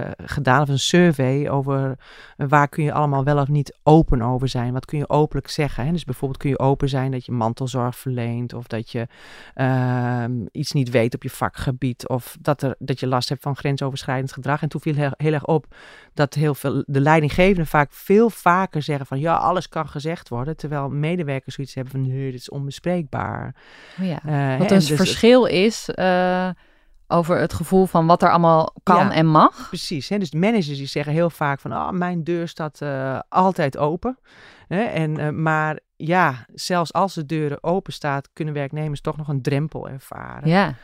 eh, 0.00 0.10
gedaan, 0.16 0.62
of 0.62 0.68
een 0.68 0.78
survey 0.78 1.50
over 1.50 1.98
eh, 2.36 2.46
waar 2.48 2.68
kun 2.68 2.84
je 2.84 2.92
allemaal 2.92 3.24
wel 3.24 3.38
of 3.38 3.48
niet 3.48 3.76
open 3.82 4.22
over 4.22 4.48
zijn. 4.48 4.72
Wat 4.72 4.84
kun 4.84 4.98
je 4.98 5.08
openlijk 5.08 5.48
zeggen? 5.48 5.84
Hè? 5.84 5.92
Dus 5.92 6.04
bijvoorbeeld 6.04 6.40
kun 6.40 6.50
je 6.50 6.58
open 6.58 6.88
zijn 6.88 7.10
dat 7.10 7.26
je 7.26 7.32
mantelzorg 7.32 7.96
verleent, 7.96 8.52
of 8.54 8.66
dat 8.66 8.90
je 8.90 9.06
ehm, 9.54 10.32
iets 10.52 10.72
niet 10.72 10.90
weet 10.90 11.14
op 11.14 11.22
je 11.22 11.30
vakgebied, 11.30 12.08
of 12.08 12.36
dat, 12.40 12.62
er, 12.62 12.74
dat 12.78 13.00
je 13.00 13.06
last 13.06 13.28
hebt 13.28 13.42
van 13.42 13.56
grensoverschrijdend 13.56 14.32
gedrag. 14.32 14.62
En 14.62 14.68
toen 14.68 14.80
viel 14.80 14.94
heel, 14.94 15.12
heel 15.16 15.32
erg 15.32 15.46
op 15.46 15.66
dat 16.14 16.34
heel 16.34 16.54
veel, 16.54 16.84
de 16.86 17.00
leidinggevenden 17.00 17.66
vaak 17.66 17.92
veel 17.92 18.30
vaker 18.30 18.82
zeggen 18.82 19.06
van 19.06 19.20
ja, 19.20 19.36
alles 19.36 19.68
kan 19.68 19.88
gezegd 19.88 20.28
worden, 20.28 20.56
terwijl 20.56 20.88
medewerkers 20.88 21.54
zoiets 21.54 21.74
hebben 21.74 21.92
van 21.92 22.08
nee, 22.08 22.30
dit 22.30 22.40
is 22.40 22.50
onbespreekbaar. 22.50 23.54
Ja. 23.96 24.20
Wat 24.58 24.66
en 24.66 24.74
een 24.74 24.78
dus 24.78 24.92
verschil 24.92 25.44
is 25.44 25.77
eh, 25.86 26.50
over 27.06 27.38
het 27.38 27.52
gevoel 27.52 27.86
van 27.86 28.06
wat 28.06 28.22
er 28.22 28.30
allemaal 28.30 28.74
kan 28.82 29.06
Ja. 29.06 29.12
en 29.12 29.26
mag. 29.26 29.68
Precies, 29.68 30.08
hè? 30.08 30.18
dus 30.18 30.32
managers 30.32 30.76
die 30.78 30.86
zeggen 30.86 31.12
heel 31.12 31.30
vaak 31.30 31.60
van 31.60 31.72
ah, 31.72 31.90
mijn 31.90 32.24
deur 32.24 32.48
staat 32.48 32.80
eh, 32.80 33.18
altijd 33.28 33.76
open. 33.76 34.18
Hè? 34.68 34.82
En, 34.82 35.18
eh, 35.18 35.28
maar 35.30 35.80
ja, 35.96 36.46
zelfs 36.54 36.92
als 36.92 37.14
de 37.14 37.26
deuren 37.26 37.62
open 37.62 37.92
staat, 37.92 38.28
kunnen 38.32 38.54
werknemers 38.54 39.00
toch 39.00 39.16
nog 39.16 39.28
een 39.28 39.42
drempel 39.42 39.88
ervaren. 39.88 40.48
Ja, 40.48 40.74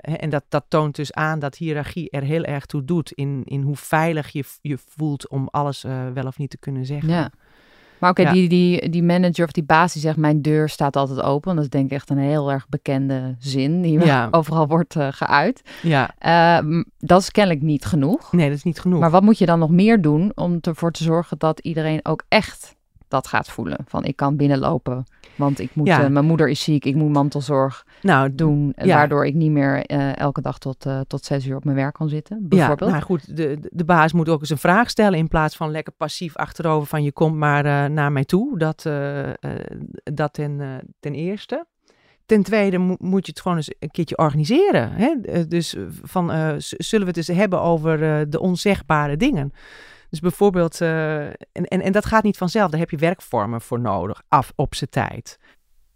en 0.00 0.30
dat, 0.30 0.44
dat 0.48 0.64
toont 0.68 0.96
dus 0.96 1.12
aan 1.12 1.38
dat 1.38 1.56
hiërarchie 1.56 2.10
er 2.10 2.22
heel 2.22 2.42
erg 2.42 2.66
toe 2.66 2.84
doet 2.84 3.12
in, 3.12 3.42
in 3.44 3.62
hoe 3.62 3.76
veilig 3.76 4.28
je 4.28 4.44
je 4.60 4.78
voelt 4.88 5.28
om 5.28 5.48
alles 5.50 5.82
wel 6.12 6.26
of 6.26 6.38
niet 6.38 6.50
te 6.50 6.58
kunnen 6.58 6.86
zeggen. 6.86 7.08
ja. 7.08 7.30
Maar 7.98 8.10
oké, 8.10 8.22
Ja. 8.22 8.32
die, 8.32 8.48
die, 8.48 8.88
die 8.90 9.02
manager 9.02 9.44
of 9.44 9.52
die 9.52 9.64
baas 9.64 9.92
die 9.92 10.02
zegt 10.02 10.16
mijn 10.16 10.42
deur 10.42 10.68
staat 10.68 10.96
altijd 10.96 11.22
open. 11.22 11.54
Dat 11.54 11.64
is 11.64 11.70
denk 11.70 11.84
ik 11.86 11.92
echt 11.92 12.10
een 12.10 12.18
heel 12.18 12.50
erg 12.52 12.68
bekende 12.68 13.34
zin 13.38 13.82
die 13.82 14.04
Ja. 14.04 14.28
overal 14.30 14.66
wordt 14.66 14.96
eh, 14.96 15.08
geuit. 15.10 15.62
ja, 15.82 16.10
Eh, 16.18 16.58
dat 16.98 17.20
is 17.20 17.30
kennelijk 17.30 17.62
niet 17.64 17.84
genoeg. 17.84 18.32
nee, 18.32 18.48
dat 18.48 18.56
is 18.56 18.62
niet 18.64 18.80
genoeg. 18.80 19.00
Maar 19.00 19.10
wat 19.10 19.22
moet 19.22 19.38
je 19.38 19.46
dan 19.46 19.58
nog 19.58 19.70
meer 19.70 20.00
doen 20.02 20.32
om 20.34 20.58
ervoor 20.60 20.92
te 20.92 21.02
zorgen 21.02 21.38
dat 21.38 21.58
iedereen 21.60 22.00
ook 22.02 22.22
echt 22.28 22.74
dat 23.08 23.26
gaat 23.26 23.48
voelen. 23.50 23.78
Van 23.86 24.04
ik 24.04 24.16
kan 24.16 24.36
binnenlopen, 24.36 25.04
want 25.36 25.58
ik 25.60 25.74
moet, 25.74 25.86
Ja. 25.86 26.02
eh, 26.04 26.08
mijn 26.10 26.24
moeder 26.24 26.48
is 26.48 26.60
ziek, 26.60 26.84
ik 26.84 26.94
moet 26.94 27.12
mantelzorg 27.12 27.86
Nou, 28.02 28.34
doen. 28.34 28.72
Ja. 28.76 28.96
Waardoor 28.96 29.26
ik 29.26 29.34
niet 29.34 29.50
meer 29.50 29.84
eh, 29.84 30.16
elke 30.18 30.40
dag 30.40 30.58
tot, 30.58 30.86
eh, 30.86 31.00
tot 31.06 31.24
zes 31.24 31.46
uur 31.46 31.56
op 31.56 31.64
mijn 31.64 31.76
werk 31.76 31.94
kan 31.94 32.08
zitten, 32.08 32.48
bijvoorbeeld. 32.48 32.90
Ja, 32.90 32.96
nou 32.96 33.06
goed, 33.08 33.36
de, 33.36 33.58
de- 33.72 33.84
baas 33.84 34.12
moet 34.12 34.28
ook 34.28 34.40
eens 34.40 34.50
een 34.50 34.58
vraag 34.58 34.90
stellen 34.90 35.18
in 35.18 35.28
plaats 35.28 35.56
van 35.56 35.70
lekker 35.70 35.92
passief 35.92 36.36
achterover 36.36 36.86
van 36.88 37.02
je 37.02 37.12
komt 37.12 37.36
maar 37.36 37.90
naar 37.90 38.12
mij 38.12 38.24
toe. 38.24 38.58
Dat, 38.58 38.82
dat 40.04 40.32
ten, 40.32 40.80
ten 41.00 41.14
eerste. 41.14 41.66
Ten 42.26 42.42
tweede 42.42 42.78
mo- 42.78 42.96
moet 42.98 43.26
je 43.26 43.32
het 43.32 43.40
gewoon 43.40 43.56
eens 43.56 43.72
een 43.78 43.90
keertje 43.90 44.18
organiseren. 44.18 44.90
Hè? 44.92 45.14
Dus 45.48 45.76
van, 46.02 46.30
zullen 46.58 47.06
we 47.06 47.12
het 47.12 47.28
eens 47.28 47.38
hebben 47.38 47.60
over 47.60 47.98
de 48.30 48.40
onzegbare 48.40 49.16
dingen. 49.16 49.52
Dus 50.20 50.28
bijvoorbeeld, 50.30 50.80
eh, 50.80 51.26
en, 51.26 51.34
en, 51.52 51.82
en 51.82 51.92
dat 51.92 52.04
gaat 52.04 52.22
niet 52.22 52.36
vanzelf, 52.36 52.70
daar 52.70 52.80
heb 52.80 52.90
je 52.90 52.96
werkvormen 52.96 53.60
voor 53.60 53.80
nodig, 53.80 54.22
af 54.28 54.52
op 54.54 54.74
zijn 54.74 54.90
tijd. 54.90 55.38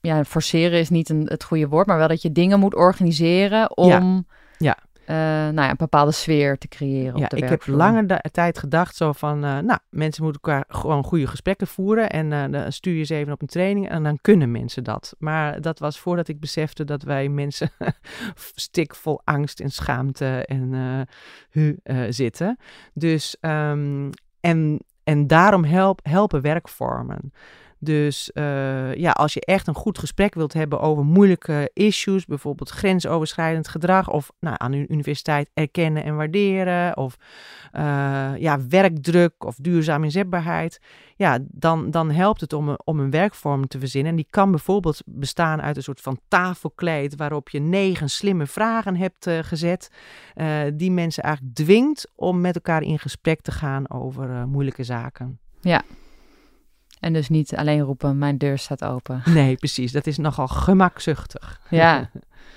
ja, 0.00 0.24
forceren 0.24 0.78
is 0.78 0.88
niet 0.88 1.08
een, 1.08 1.26
het 1.26 1.44
goede 1.44 1.68
woord, 1.68 1.86
maar 1.86 1.98
wel 1.98 2.08
dat 2.08 2.22
je 2.22 2.32
dingen 2.32 2.58
moet 2.58 2.74
organiseren 2.74 3.76
om 3.76 4.26
Ja. 4.58 4.78
Eh, 5.10 5.16
nou 5.16 5.54
ja, 5.60 5.70
een 5.70 5.76
bepaalde 5.76 6.12
sfeer 6.12 6.58
te 6.58 6.68
creëren 6.68 7.16
Ja, 7.18 7.24
op 7.24 7.30
de 7.30 7.36
ik 7.36 7.48
heb 7.48 7.66
lange 7.66 8.06
da- 8.06 8.22
tijd 8.32 8.58
gedacht 8.58 8.96
zo 8.96 9.12
van, 9.12 9.44
eh, 9.44 9.58
nou, 9.58 9.78
mensen 9.88 10.22
moeten 10.22 10.42
elkaar 10.42 10.64
gewoon 10.68 11.04
goede 11.04 11.26
gesprekken 11.26 11.66
voeren 11.66 12.10
en 12.10 12.32
eh, 12.32 12.44
dan 12.50 12.72
stuur 12.72 12.94
je 12.94 13.04
ze 13.04 13.14
even 13.14 13.32
op 13.32 13.40
een 13.40 13.46
training 13.48 13.88
en 13.88 14.02
dan 14.02 14.18
kunnen 14.20 14.50
mensen 14.50 14.84
dat. 14.84 15.14
Maar 15.18 15.60
dat 15.60 15.78
was 15.78 15.98
voordat 15.98 16.28
ik 16.28 16.40
besefte 16.40 16.84
dat 16.84 17.02
wij 17.02 17.28
mensen 17.28 17.70
stikvol 18.54 19.20
angst 19.24 19.60
en 19.60 19.70
schaamte 19.70 20.44
en 20.46 20.74
hu 21.50 21.78
zitten. 22.08 22.58
Dus, 22.94 23.36
ehm, 23.40 24.10
en, 24.40 24.78
en 25.04 25.26
daarom 25.26 25.64
help, 25.64 26.00
helpen 26.02 26.40
werkvormen. 26.40 27.32
Dus 27.82 28.32
eh, 28.32 28.94
ja, 28.94 29.10
als 29.10 29.34
je 29.34 29.40
echt 29.40 29.66
een 29.66 29.74
goed 29.74 29.98
gesprek 29.98 30.34
wilt 30.34 30.52
hebben 30.52 30.80
over 30.80 31.04
moeilijke 31.04 31.70
issues, 31.72 32.26
bijvoorbeeld 32.26 32.70
grensoverschrijdend 32.70 33.68
gedrag 33.68 34.10
of 34.10 34.30
nou, 34.40 34.54
aan 34.58 34.70
de 34.70 34.88
universiteit 34.88 35.50
erkennen 35.54 36.04
en 36.04 36.16
waarderen, 36.16 36.96
of 36.96 37.16
eh, 37.72 38.32
ja, 38.36 38.66
werkdruk 38.68 39.44
of 39.44 39.56
duurzame 39.56 40.04
inzetbaarheid, 40.04 40.80
ja, 41.16 41.38
dan, 41.42 41.90
dan 41.90 42.10
helpt 42.10 42.40
het 42.40 42.52
om 42.52 42.68
een, 42.68 42.80
om 42.84 43.00
een 43.00 43.10
werkvorm 43.10 43.68
te 43.68 43.78
verzinnen. 43.78 44.10
En 44.10 44.16
die 44.16 44.26
kan 44.30 44.50
bijvoorbeeld 44.50 45.02
bestaan 45.06 45.62
uit 45.62 45.76
een 45.76 45.82
soort 45.82 46.00
van 46.00 46.20
tafelkleed 46.28 47.16
waarop 47.16 47.48
je 47.48 47.60
negen 47.60 48.10
slimme 48.10 48.46
vragen 48.46 48.96
hebt 48.96 49.26
eh, 49.26 49.38
gezet, 49.42 49.90
die 50.74 50.90
mensen 50.90 51.22
eigenlijk 51.22 51.54
dwingt 51.54 52.10
om 52.14 52.40
met 52.40 52.54
elkaar 52.54 52.82
in 52.82 52.98
gesprek 52.98 53.40
te 53.40 53.52
gaan 53.52 53.90
over 53.90 54.48
moeilijke 54.48 54.84
zaken. 54.84 55.38
En 57.00 57.12
dus 57.12 57.28
niet 57.28 57.56
alleen 57.56 57.80
roepen, 57.80 58.18
mijn 58.18 58.38
deur 58.38 58.58
staat 58.58 58.84
open. 58.84 59.22
Nee, 59.34 59.56
precies. 59.56 59.92
Dat 59.92 60.06
is 60.06 60.18
nogal 60.18 60.48
gemakzuchtig. 60.48 61.60
Ja, 61.70 62.10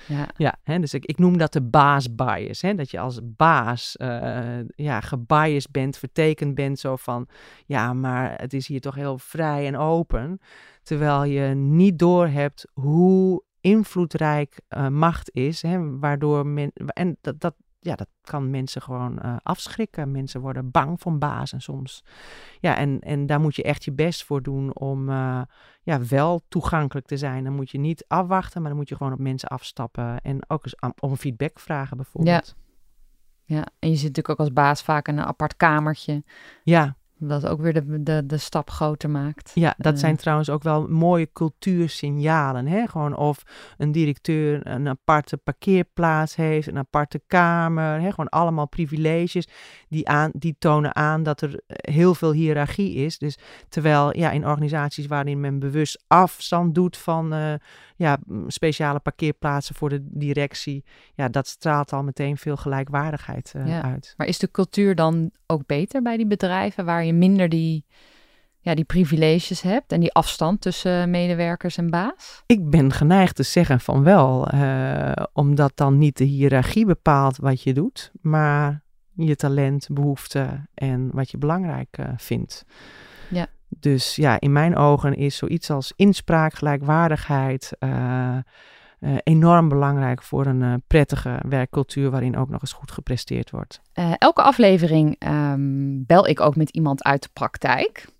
ja. 0.06 0.26
Ja, 0.36 0.56
hè, 0.62 0.78
dus 0.78 0.94
ik, 0.94 1.04
ik 1.04 1.18
noem 1.18 1.38
dat 1.38 1.52
de 1.52 1.62
baasbias. 1.62 2.62
Hè, 2.62 2.74
dat 2.74 2.90
je 2.90 2.98
als 2.98 3.20
baas 3.22 3.96
eh 3.96 4.60
ja, 4.76 5.00
gebiased 5.00 5.70
bent, 5.70 5.96
vertekend 5.96 6.54
bent 6.54 6.78
zo 6.78 6.96
van... 6.96 7.28
ja, 7.66 7.92
maar 7.92 8.34
het 8.36 8.52
is 8.52 8.66
hier 8.66 8.80
toch 8.80 8.94
heel 8.94 9.18
vrij 9.18 9.66
en 9.66 9.76
open. 9.76 10.40
Terwijl 10.82 11.24
je 11.24 11.54
niet 11.54 11.98
doorhebt 11.98 12.66
hoe 12.72 13.42
invloedrijk 13.60 14.60
eh, 14.68 14.88
macht 14.88 15.30
is. 15.32 15.62
Hè, 15.62 15.98
waardoor 15.98 16.46
men, 16.46 16.72
en 16.74 17.16
dat, 17.20 17.40
dat, 17.40 17.54
ja, 17.84 17.94
dat 17.94 18.08
kan 18.20 18.50
mensen 18.50 18.82
gewoon 18.82 19.18
eh, 19.18 19.36
afschrikken. 19.42 20.10
Mensen 20.10 20.40
worden 20.40 20.70
bang 20.70 21.00
van 21.00 21.18
bazen 21.18 21.60
soms. 21.60 22.04
Ja, 22.60 22.76
en, 22.76 23.00
en 23.00 23.26
daar 23.26 23.40
moet 23.40 23.56
je 23.56 23.62
echt 23.62 23.84
je 23.84 23.92
best 23.92 24.24
voor 24.24 24.42
doen 24.42 24.76
om 24.76 25.08
eh, 25.08 25.42
ja, 25.82 26.04
wel 26.08 26.40
toegankelijk 26.48 27.06
te 27.06 27.16
zijn. 27.16 27.44
Dan 27.44 27.54
moet 27.54 27.70
je 27.70 27.78
niet 27.78 28.04
afwachten, 28.08 28.60
maar 28.60 28.70
dan 28.70 28.78
moet 28.78 28.88
je 28.88 28.96
gewoon 28.96 29.12
op 29.12 29.18
mensen 29.18 29.48
afstappen. 29.48 30.20
En 30.20 30.50
ook 30.50 30.64
eens 30.64 30.76
om 31.00 31.16
feedback 31.16 31.58
vragen 31.58 31.96
bijvoorbeeld. 31.96 32.54
ja. 33.44 33.66
En 33.78 33.88
je 33.88 33.96
zit 33.96 34.08
natuurlijk 34.08 34.28
ook 34.28 34.46
als 34.46 34.52
baas 34.52 34.82
vaak 34.82 35.08
in 35.08 35.18
een 35.18 35.24
apart 35.24 35.56
kamertje. 35.56 36.24
Ja, 36.62 36.96
Dat 37.28 37.46
ook 37.46 37.60
weer 37.60 37.72
de, 37.72 38.02
de, 38.02 38.26
de 38.26 38.36
stap 38.36 38.70
groter 38.70 39.10
maakt. 39.10 39.50
ja 39.54 39.74
dat 39.78 39.92
Eh. 39.94 39.98
zijn 40.00 40.16
trouwens 40.16 40.50
ook 40.50 40.62
wel 40.62 40.88
mooie 40.88 41.28
cultuursignalen. 41.32 42.66
Hè? 42.66 42.86
Gewoon 42.86 43.16
of 43.16 43.42
een 43.78 43.92
directeur 43.92 44.66
een 44.66 44.88
aparte 44.88 45.36
parkeerplaats 45.36 46.36
heeft, 46.36 46.66
een 46.68 46.78
aparte 46.78 47.22
kamer. 47.26 48.00
Hè? 48.00 48.10
Gewoon 48.10 48.28
allemaal 48.28 48.68
privileges 48.68 49.46
die, 49.88 50.08
aan, 50.08 50.30
die 50.32 50.56
tonen 50.58 50.94
aan 50.96 51.22
dat 51.22 51.40
er 51.40 51.60
heel 51.66 52.14
veel 52.14 52.32
hiërarchie 52.32 52.94
is. 52.94 53.18
Dus 53.18 53.38
terwijl 53.68 54.16
ja, 54.16 54.30
in 54.30 54.46
organisaties 54.46 55.06
waarin 55.06 55.40
men 55.40 55.58
bewust 55.58 56.04
afstand 56.06 56.74
doet 56.74 56.96
van 56.96 57.32
eh, 57.32 57.52
ja, 57.96 58.18
speciale 58.46 58.98
parkeerplaatsen 59.00 59.74
voor 59.74 59.88
de 59.88 60.06
directie, 60.10 60.84
ja, 61.14 61.28
dat 61.28 61.46
straalt 61.46 61.92
al 61.92 62.02
meteen 62.02 62.36
veel 62.36 62.56
gelijkwaardigheid 62.56 63.52
eh, 63.56 63.66
Ja. 63.68 63.82
uit. 63.82 64.14
Maar 64.16 64.26
is 64.26 64.38
de 64.38 64.50
cultuur 64.50 64.94
dan 64.94 65.30
ook 65.46 65.66
beter 65.66 66.02
bij 66.02 66.16
die 66.16 66.26
bedrijven 66.26 66.84
waar 66.84 67.04
je 67.04 67.12
minder 67.18 67.48
die, 67.48 67.84
ja, 68.60 68.74
die 68.74 68.84
privileges 68.84 69.60
hebt 69.60 69.92
en 69.92 70.00
die 70.00 70.12
afstand 70.12 70.60
tussen 70.60 71.10
medewerkers 71.10 71.76
en 71.76 71.90
baas? 71.90 72.42
Ik 72.46 72.70
ben 72.70 72.92
geneigd 72.92 73.36
te 73.36 73.42
zeggen 73.42 73.80
van 73.80 74.02
wel, 74.02 74.48
eh, 74.48 75.12
omdat 75.32 75.72
dan 75.74 75.98
niet 75.98 76.16
de 76.16 76.24
hiërarchie 76.24 76.86
bepaalt 76.86 77.36
wat 77.36 77.62
je 77.62 77.74
doet, 77.74 78.12
maar 78.20 78.82
je 79.12 79.36
talent, 79.36 79.88
behoeften 79.90 80.68
en 80.74 81.10
wat 81.12 81.30
je 81.30 81.38
belangrijk 81.38 81.88
eh, 81.98 82.08
vindt. 82.16 82.64
Ja. 83.30 83.46
Dus 83.68 84.16
ja, 84.16 84.40
in 84.40 84.52
mijn 84.52 84.76
ogen 84.76 85.14
is 85.14 85.36
zoiets 85.36 85.70
als 85.70 85.92
inspraak, 85.96 86.54
gelijkwaardigheid 86.54 87.72
eh, 87.78 88.36
eh, 89.04 89.14
enorm 89.22 89.68
belangrijk 89.68 90.22
voor 90.22 90.46
een 90.46 90.62
eh, 90.62 90.74
prettige 90.86 91.40
werkcultuur 91.48 92.10
waarin 92.10 92.36
ook 92.36 92.48
nog 92.48 92.60
eens 92.60 92.72
goed 92.72 92.90
gepresteerd 92.90 93.50
wordt. 93.50 93.80
Eh, 93.92 94.12
elke 94.18 94.42
aflevering 94.42 95.16
ehm, 95.18 96.04
bel 96.06 96.26
ik 96.26 96.40
ook 96.40 96.56
met 96.56 96.70
iemand 96.70 97.04
uit 97.04 97.22
de 97.22 97.28
praktijk. 97.32 98.12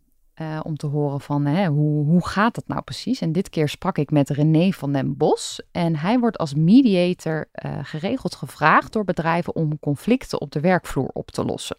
om 0.63 0.77
te 0.77 0.87
horen 0.87 1.21
van 1.21 1.47
hè, 1.47 1.67
hoe, 1.67 2.05
hoe 2.05 2.27
gaat 2.27 2.55
dat 2.55 2.69
nou 2.69 2.83
precies? 2.83 3.21
En 3.21 3.33
dit 3.33 3.51
keer 3.51 3.69
sprak 3.69 3.99
ik 3.99 4.11
met 4.11 4.31
René 4.31 4.71
van 4.71 4.93
den 4.93 5.17
Bos. 5.17 5.63
En 5.73 5.97
hij 5.97 6.19
wordt 6.19 6.39
als 6.39 6.55
mediator 6.55 7.49
geregeld 7.83 8.35
gevraagd 8.35 8.93
door 8.93 9.05
bedrijven 9.05 9.55
om 9.55 9.79
conflicten 9.79 10.41
op 10.41 10.51
de 10.51 10.61
werkvloer 10.61 11.11
op 11.13 11.31
te 11.31 11.45
lossen. 11.45 11.77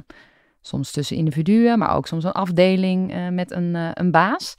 Soms 0.62 0.92
tussen 0.92 1.18
individuen, 1.18 1.80
maar 1.80 1.96
ook 1.96 2.08
soms 2.08 2.24
een 2.24 2.32
afdeling 2.32 3.30
met 3.32 3.52
een, 3.52 3.76
een 4.00 4.12
baas. 4.12 4.56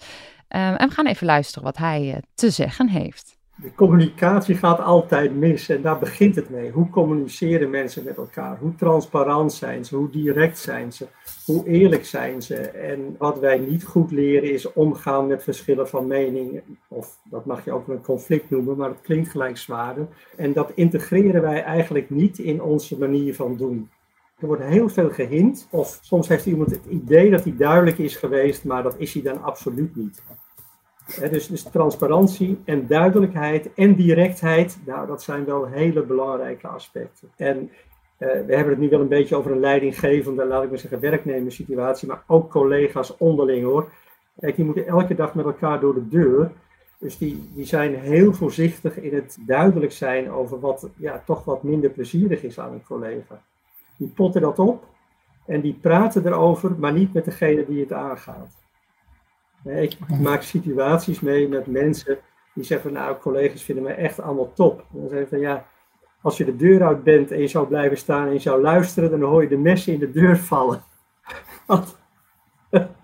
Eh, 0.48 0.80
en 0.80 0.88
we 0.88 0.94
gaan 0.94 1.06
even 1.06 1.26
luisteren 1.26 1.64
wat 1.64 1.76
hij 1.76 2.22
te 2.34 2.50
zeggen 2.50 2.88
heeft. 2.88 3.35
De 3.62 3.74
communicatie 3.74 4.54
gaat 4.54 4.80
altijd 4.80 5.34
mis 5.34 5.68
en 5.68 5.82
daar 5.82 5.98
begint 5.98 6.34
het 6.34 6.50
mee. 6.50 6.70
Hoe 6.70 6.88
communiceren 6.88 7.70
mensen 7.70 8.04
met 8.04 8.16
elkaar? 8.16 8.58
Hoe 8.58 8.74
transparant 8.74 9.52
zijn 9.52 9.84
ze? 9.84 9.96
Hoe 9.96 10.10
direct 10.10 10.58
zijn 10.58 10.92
ze? 10.92 11.06
Hoe 11.44 11.68
eerlijk 11.68 12.04
zijn 12.04 12.42
ze? 12.42 12.56
En 12.56 13.14
wat 13.18 13.38
wij 13.38 13.58
niet 13.58 13.84
goed 13.84 14.10
leren 14.10 14.52
is 14.52 14.72
omgaan 14.72 15.26
met 15.26 15.42
verschillen 15.42 15.88
van 15.88 16.06
mening. 16.06 16.62
Of 16.88 17.18
dat 17.24 17.44
mag 17.44 17.64
je 17.64 17.72
ook 17.72 17.88
een 17.88 18.02
conflict 18.02 18.50
noemen, 18.50 18.76
maar 18.76 18.88
het 18.88 19.00
klinkt 19.00 19.28
gelijk 19.28 19.56
zwaarder. 19.56 20.08
En 20.36 20.52
dat 20.52 20.72
integreren 20.74 21.42
wij 21.42 21.62
eigenlijk 21.62 22.10
niet 22.10 22.38
in 22.38 22.62
onze 22.62 22.98
manier 22.98 23.34
van 23.34 23.56
doen. 23.56 23.90
Er 24.38 24.46
wordt 24.46 24.62
heel 24.62 24.88
veel 24.88 25.10
gehint, 25.10 25.68
of 25.70 25.98
soms 26.02 26.28
heeft 26.28 26.46
iemand 26.46 26.70
het 26.70 26.84
idee 26.88 27.30
dat 27.30 27.44
hij 27.44 27.56
duidelijk 27.56 27.98
is 27.98 28.16
geweest, 28.16 28.64
maar 28.64 28.82
dat 28.82 28.94
is 28.98 29.12
hij 29.14 29.22
dan 29.22 29.42
absoluut 29.42 29.96
niet. 29.96 30.22
Dus, 31.30 31.46
dus 31.46 31.62
transparantie 31.62 32.58
en 32.64 32.86
duidelijkheid 32.86 33.74
en 33.74 33.94
directheid, 33.94 34.78
nou, 34.86 35.06
dat 35.06 35.22
zijn 35.22 35.44
wel 35.44 35.66
hele 35.66 36.02
belangrijke 36.02 36.66
aspecten. 36.66 37.28
En 37.36 37.70
eh, 38.18 38.28
we 38.28 38.54
hebben 38.54 38.68
het 38.68 38.78
nu 38.78 38.88
wel 38.88 39.00
een 39.00 39.08
beetje 39.08 39.36
over 39.36 39.50
een 39.50 39.60
leidinggevende, 39.60 40.46
laat 40.46 40.62
ik 40.62 40.70
maar 40.70 40.78
zeggen, 40.78 41.00
werknemerssituatie, 41.00 42.08
maar 42.08 42.22
ook 42.26 42.50
collega's 42.50 43.16
onderling 43.16 43.64
hoor. 43.64 43.90
Kijk, 44.40 44.56
die 44.56 44.64
moeten 44.64 44.86
elke 44.86 45.14
dag 45.14 45.34
met 45.34 45.44
elkaar 45.44 45.80
door 45.80 45.94
de 45.94 46.08
deur. 46.08 46.50
Dus 46.98 47.18
die, 47.18 47.50
die 47.54 47.66
zijn 47.66 47.94
heel 47.94 48.32
voorzichtig 48.32 48.96
in 48.98 49.14
het 49.14 49.38
duidelijk 49.40 49.92
zijn 49.92 50.30
over 50.30 50.60
wat 50.60 50.88
ja, 50.96 51.22
toch 51.26 51.44
wat 51.44 51.62
minder 51.62 51.90
plezierig 51.90 52.42
is 52.42 52.58
aan 52.58 52.72
een 52.72 52.84
collega. 52.84 53.42
Die 53.96 54.12
potten 54.14 54.40
dat 54.40 54.58
op 54.58 54.84
en 55.46 55.60
die 55.60 55.78
praten 55.80 56.26
erover, 56.26 56.78
maar 56.78 56.92
niet 56.92 57.12
met 57.12 57.24
degene 57.24 57.66
die 57.66 57.80
het 57.80 57.92
aangaat. 57.92 58.65
Ik 59.66 59.96
maak 60.20 60.42
situaties 60.42 61.20
mee 61.20 61.48
met 61.48 61.66
mensen 61.66 62.18
die 62.54 62.64
zeggen 62.64 62.92
nou, 62.92 63.16
collega's 63.18 63.62
vinden 63.62 63.84
me 63.84 63.90
echt 63.90 64.20
allemaal 64.20 64.52
top. 64.52 64.84
Dan 64.90 65.08
zeg 65.08 65.20
ik 65.20 65.28
van 65.28 65.40
ja, 65.40 65.66
als 66.22 66.36
je 66.36 66.44
de 66.44 66.56
deur 66.56 66.82
uit 66.82 67.02
bent 67.02 67.30
en 67.30 67.40
je 67.40 67.48
zou 67.48 67.66
blijven 67.66 67.96
staan 67.98 68.26
en 68.26 68.32
je 68.32 68.38
zou 68.38 68.62
luisteren, 68.62 69.10
dan 69.10 69.22
hoor 69.22 69.42
je 69.42 69.48
de 69.48 69.56
messen 69.56 69.92
in 69.92 69.98
de 69.98 70.10
deur 70.10 70.36
vallen. 70.36 70.82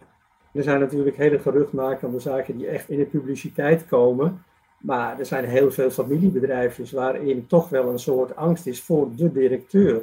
Er 0.53 0.63
zijn 0.63 0.81
natuurlijk 0.81 1.17
hele 1.17 1.39
geruchtmakende 1.39 2.21
zaken 2.21 2.57
die 2.57 2.67
echt 2.67 2.89
in 2.89 2.99
de 2.99 3.05
publiciteit 3.05 3.87
komen. 3.87 4.45
Maar 4.79 5.19
er 5.19 5.27
zijn 5.27 5.45
heel 5.45 5.71
veel 5.71 5.91
familiebedrijven 5.91 6.95
waarin 6.95 7.47
toch 7.47 7.69
wel 7.69 7.89
een 7.89 7.99
soort 7.99 8.37
angst 8.37 8.67
is 8.67 8.83
voor 8.83 9.09
de 9.17 9.33
directeur. 9.33 10.03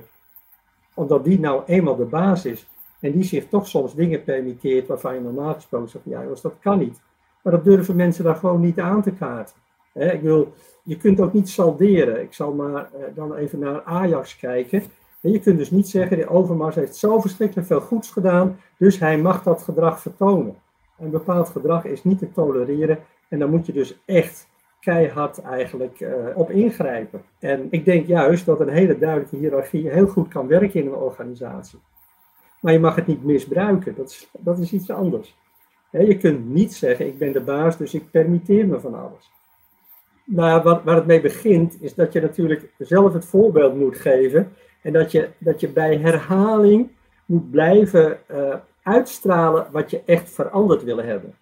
Omdat 0.94 1.24
die 1.24 1.40
nou 1.40 1.64
eenmaal 1.66 1.96
de 1.96 2.06
baas 2.06 2.46
is. 2.46 2.68
En 3.00 3.12
die 3.12 3.24
zich 3.24 3.48
toch 3.48 3.68
soms 3.68 3.96
dingen 3.96 4.24
permitteert 4.24 4.88
waarvan 4.88 5.14
je 5.14 5.20
normaal 5.20 5.54
gesproken 5.54 5.90
zegt, 5.90 6.06
ja 6.06 6.24
dat 6.42 6.54
kan 6.60 6.80
niet. 6.80 7.02
Maar 7.42 7.54
dat 7.54 7.64
durven 7.64 7.96
mensen 7.96 8.24
dan 8.24 8.36
gewoon 8.36 8.62
niet 8.62 8.80
aan 8.80 9.02
te 9.02 9.12
kaarten. 9.12 9.56
ik 9.94 10.22
wil, 10.22 10.54
je 10.84 10.98
kunt 10.98 11.20
ook 11.20 11.34
niet 11.34 11.50
salderen. 11.50 12.22
Ik 12.22 12.34
zal 12.34 12.54
maar 12.54 12.90
eh, 12.94 13.04
dan 13.16 13.36
even 13.36 13.60
naar 13.60 13.84
Ajax 13.84 14.36
kijken. 14.36 14.84
En 15.22 15.32
je 15.32 15.40
kunt 15.40 15.58
dus 15.58 15.72
niet 15.72 15.88
zeggen, 15.88 16.18
de 16.18 16.30
Overmars 16.30 16.76
heeft 16.76 16.96
zo 16.96 17.20
verschrikkelijk 17.20 17.68
veel 17.68 17.82
goeds 17.82 18.12
gedaan, 18.12 18.60
dus 18.78 19.00
hij 19.00 19.18
mag 19.18 19.44
dat 19.44 19.64
gedrag 19.64 20.02
vertonen. 20.02 20.56
Een 21.00 21.10
bepaald 21.10 21.50
gedrag 21.50 21.86
is 21.86 22.04
niet 22.04 22.20
te 22.20 22.32
tolereren 22.32 23.00
en 23.30 23.40
dan 23.40 23.50
moet 23.50 23.66
je 23.66 23.74
dus 23.74 24.00
echt 24.06 24.48
keihard 24.80 25.42
eigenlijk 25.42 26.00
uh, 26.00 26.10
op 26.36 26.52
ingrijpen. 26.52 27.22
En 27.40 27.68
ik 27.70 27.86
denk 27.86 28.08
juist 28.08 28.46
dat 28.46 28.60
een 28.60 28.70
hele 28.70 28.98
duidelijke 28.98 29.36
hiërarchie 29.36 29.90
heel 29.90 30.08
goed 30.08 30.28
kan 30.28 30.48
werken 30.48 30.80
in 30.80 30.88
een 30.88 30.94
organisatie. 30.94 31.80
Maar 32.62 32.74
je 32.74 32.80
mag 32.80 32.96
het 32.96 33.08
niet 33.08 33.24
misbruiken, 33.24 33.96
dat 33.96 34.10
is, 34.10 34.30
dat 34.40 34.60
is 34.60 34.74
iets 34.74 34.90
anders. 34.90 35.38
je 35.92 36.18
kunt 36.18 36.50
niet 36.50 36.74
zeggen, 36.74 37.08
ik 37.08 37.18
ben 37.18 37.32
de 37.32 37.42
baas, 37.42 37.78
dus 37.78 37.94
ik 37.94 38.12
permitteer 38.12 38.68
me 38.68 38.80
van 38.80 38.94
alles. 38.94 39.32
Maar 40.24 40.64
wat, 40.64 40.84
waar 40.84 40.96
het 40.96 41.06
mee 41.06 41.22
begint, 41.22 41.82
is 41.82 41.94
dat 41.94 42.14
je 42.14 42.22
natuurlijk 42.22 42.70
zelf 42.78 43.14
het 43.14 43.26
voorbeeld 43.26 43.76
moet 43.76 43.98
geven. 43.98 44.52
En 44.82 44.94
dat 44.94 45.12
je, 45.12 45.30
dat 45.38 45.60
je 45.60 45.70
bij 45.70 45.98
herhaling 45.98 46.90
moet 47.26 47.52
blijven 47.52 48.20
uh, 48.32 48.56
uitstralen 48.84 49.68
wat 49.72 49.90
je 49.90 50.02
echt 50.06 50.30
veranderd 50.30 50.84
willen 50.84 51.06
hebben. 51.06 51.36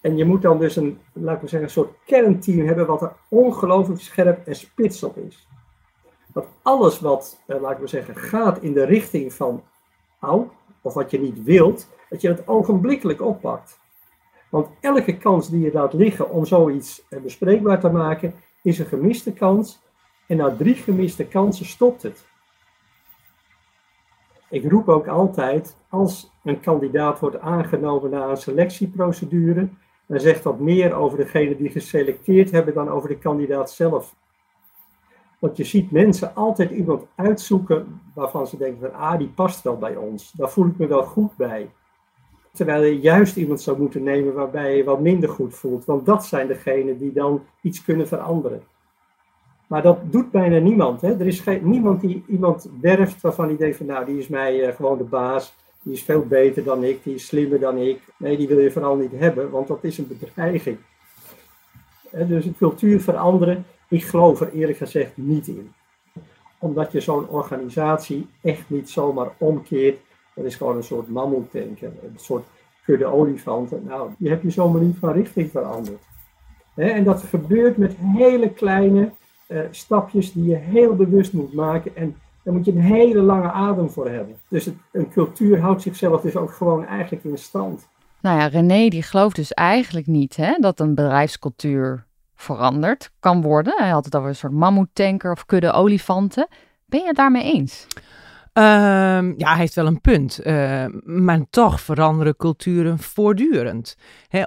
En 0.00 0.16
je 0.16 0.24
moet 0.24 0.42
dan 0.42 0.58
dus 0.58 0.76
een, 0.76 0.98
laat 1.12 1.34
ik 1.42 1.48
zeggen, 1.48 1.62
een 1.62 1.70
soort 1.70 1.94
kernteam 2.06 2.66
hebben 2.66 2.86
wat 2.86 3.02
er 3.02 3.12
ongelooflijk 3.28 4.00
scherp 4.00 4.46
en 4.46 4.54
spits 4.56 5.02
op 5.02 5.16
is. 5.16 5.48
Dat 6.32 6.46
alles 6.62 7.00
wat, 7.00 7.42
uh, 7.46 7.60
laat 7.60 7.72
ik 7.72 7.78
maar 7.78 7.88
zeggen, 7.88 8.16
gaat 8.16 8.62
in 8.62 8.72
de 8.72 8.84
richting 8.84 9.32
van 9.32 9.62
of 10.82 10.94
wat 10.94 11.10
je 11.10 11.20
niet 11.20 11.42
wilt, 11.42 11.88
dat 12.08 12.20
je 12.20 12.28
het 12.28 12.48
ogenblikkelijk 12.48 13.22
oppakt. 13.22 13.80
Want 14.48 14.68
elke 14.80 15.16
kans 15.16 15.50
die 15.50 15.60
je 15.60 15.72
laat 15.72 15.92
liggen 15.92 16.30
om 16.30 16.44
zoiets 16.44 17.02
eh, 17.08 17.20
bespreekbaar 17.20 17.80
te 17.80 17.88
maken, 17.88 18.34
is 18.62 18.78
een 18.78 18.86
gemiste 18.86 19.32
kans. 19.32 19.80
En 20.26 20.36
na 20.36 20.56
drie 20.56 20.74
gemiste 20.74 21.24
kansen 21.24 21.66
stopt 21.66 22.02
het. 22.02 22.24
Ik 24.50 24.70
roep 24.70 24.88
ook 24.88 25.06
altijd, 25.06 25.76
als 25.88 26.30
een 26.44 26.60
kandidaat 26.60 27.18
wordt 27.18 27.38
aangenomen 27.38 28.10
na 28.10 28.28
een 28.28 28.36
selectieprocedure, 28.36 29.68
dan 30.06 30.20
zegt 30.20 30.42
dat 30.42 30.58
meer 30.58 30.94
over 30.94 31.18
degene 31.18 31.56
die 31.56 31.70
geselecteerd 31.70 32.50
hebben 32.50 32.74
dan 32.74 32.88
over 32.88 33.08
de 33.08 33.18
kandidaat 33.18 33.70
zelf. 33.70 34.14
Want 35.42 35.56
je 35.56 35.64
ziet 35.64 35.90
mensen 35.90 36.34
altijd 36.34 36.70
iemand 36.70 37.06
uitzoeken 37.14 38.00
waarvan 38.14 38.46
ze 38.46 38.56
denken 38.56 38.80
van, 38.80 39.00
ah, 39.00 39.18
die 39.18 39.28
past 39.28 39.62
wel 39.62 39.78
bij 39.78 39.96
ons. 39.96 40.32
Daar 40.32 40.50
voel 40.50 40.66
ik 40.66 40.78
me 40.78 40.86
wel 40.86 41.02
goed 41.02 41.36
bij. 41.36 41.70
Terwijl 42.52 42.82
je 42.82 43.00
juist 43.00 43.36
iemand 43.36 43.60
zou 43.60 43.78
moeten 43.78 44.02
nemen 44.02 44.34
waarbij 44.34 44.76
je 44.76 44.84
wat 44.84 45.00
minder 45.00 45.28
goed 45.28 45.54
voelt. 45.54 45.84
Want 45.84 46.06
dat 46.06 46.24
zijn 46.24 46.46
degenen 46.46 46.98
die 46.98 47.12
dan 47.12 47.42
iets 47.60 47.84
kunnen 47.84 48.08
veranderen. 48.08 48.62
Maar 49.66 49.82
dat 49.82 50.12
doet 50.12 50.30
bijna 50.30 50.58
niemand. 50.58 51.00
Hè? 51.00 51.18
Er 51.18 51.26
is 51.26 51.40
geen, 51.40 51.70
niemand 51.70 52.00
die 52.00 52.24
iemand 52.28 52.68
werft 52.80 53.20
waarvan 53.20 53.46
hij 53.46 53.56
denkt 53.56 53.76
van 53.76 53.86
nou, 53.86 54.04
die 54.04 54.18
is 54.18 54.28
mij 54.28 54.68
uh, 54.68 54.74
gewoon 54.74 54.98
de 54.98 55.04
baas. 55.04 55.54
Die 55.82 55.92
is 55.92 56.02
veel 56.02 56.26
beter 56.26 56.64
dan 56.64 56.84
ik, 56.84 57.02
die 57.02 57.14
is 57.14 57.26
slimmer 57.26 57.60
dan 57.60 57.76
ik. 57.76 58.00
Nee, 58.16 58.36
die 58.36 58.48
wil 58.48 58.58
je 58.58 58.70
vooral 58.70 58.96
niet 58.96 59.12
hebben, 59.14 59.50
want 59.50 59.68
dat 59.68 59.84
is 59.84 59.98
een 59.98 60.08
bedreiging. 60.18 60.78
dus 62.10 62.44
een 62.44 62.56
cultuur 62.56 63.00
veranderen, 63.00 63.64
ik 63.92 64.04
geloof 64.04 64.40
er 64.40 64.52
eerlijk 64.52 64.78
gezegd 64.78 65.16
niet 65.16 65.48
in. 65.48 65.72
Omdat 66.58 66.92
je 66.92 67.00
zo'n 67.00 67.28
organisatie 67.28 68.26
echt 68.42 68.70
niet 68.70 68.90
zomaar 68.90 69.30
omkeert. 69.38 69.98
Dat 70.34 70.44
is 70.44 70.54
gewoon 70.54 70.76
een 70.76 70.82
soort 70.82 71.08
mammoetdenken, 71.08 71.98
een 72.02 72.18
soort 72.18 72.44
kudde 72.84 73.04
olifanten. 73.04 73.84
Nou, 73.84 74.10
die 74.18 74.30
heb 74.30 74.42
je 74.42 74.50
zomaar 74.50 74.82
niet 74.82 74.96
van 74.98 75.12
richting 75.12 75.50
veranderd. 75.50 76.02
en 76.74 77.04
dat 77.04 77.22
gebeurt 77.22 77.76
met 77.76 77.94
hele 77.96 78.50
kleine 78.50 79.10
uh, 79.48 79.60
stapjes 79.70 80.32
die 80.32 80.44
je 80.44 80.56
heel 80.56 80.96
bewust 80.96 81.32
moet 81.32 81.52
maken. 81.52 81.96
En 81.96 82.16
daar 82.42 82.54
moet 82.54 82.64
je 82.64 82.72
een 82.72 82.80
hele 82.80 83.20
lange 83.20 83.50
adem 83.50 83.90
voor 83.90 84.08
hebben. 84.08 84.36
Dus 84.48 84.70
een 84.92 85.10
cultuur 85.10 85.60
houdt 85.60 85.82
zichzelf 85.82 86.20
dus 86.20 86.36
ook 86.36 86.52
gewoon 86.52 86.86
eigenlijk 86.86 87.24
in 87.24 87.38
stand. 87.38 87.88
Nou 88.20 88.38
ja, 88.38 88.46
René 88.46 88.88
die 88.88 89.02
gelooft 89.02 89.36
dus 89.36 89.52
eigenlijk 89.52 90.06
niet 90.06 90.36
hè, 90.36 90.56
dat 90.60 90.80
een 90.80 90.94
bedrijfscultuur 90.94 92.06
veranderd 92.42 93.10
kan 93.20 93.42
worden. 93.42 93.74
Hij 93.76 93.90
had 93.90 94.04
het 94.04 94.16
over 94.16 94.28
een 94.28 94.36
soort 94.36 94.52
mammoetanker 94.52 95.32
of 95.32 95.46
kudde 95.46 95.72
olifanten. 95.72 96.48
Ben 96.86 97.00
je 97.00 97.06
het 97.06 97.16
daarmee 97.16 97.52
eens? 97.52 97.86
Um, 98.54 99.34
ja, 99.36 99.48
hij 99.48 99.58
heeft 99.58 99.74
wel 99.74 99.86
een 99.86 100.00
punt. 100.00 100.40
Uh, 100.46 100.84
maar 101.04 101.40
toch 101.50 101.80
veranderen 101.80 102.36
culturen 102.36 102.98
voortdurend. 102.98 103.96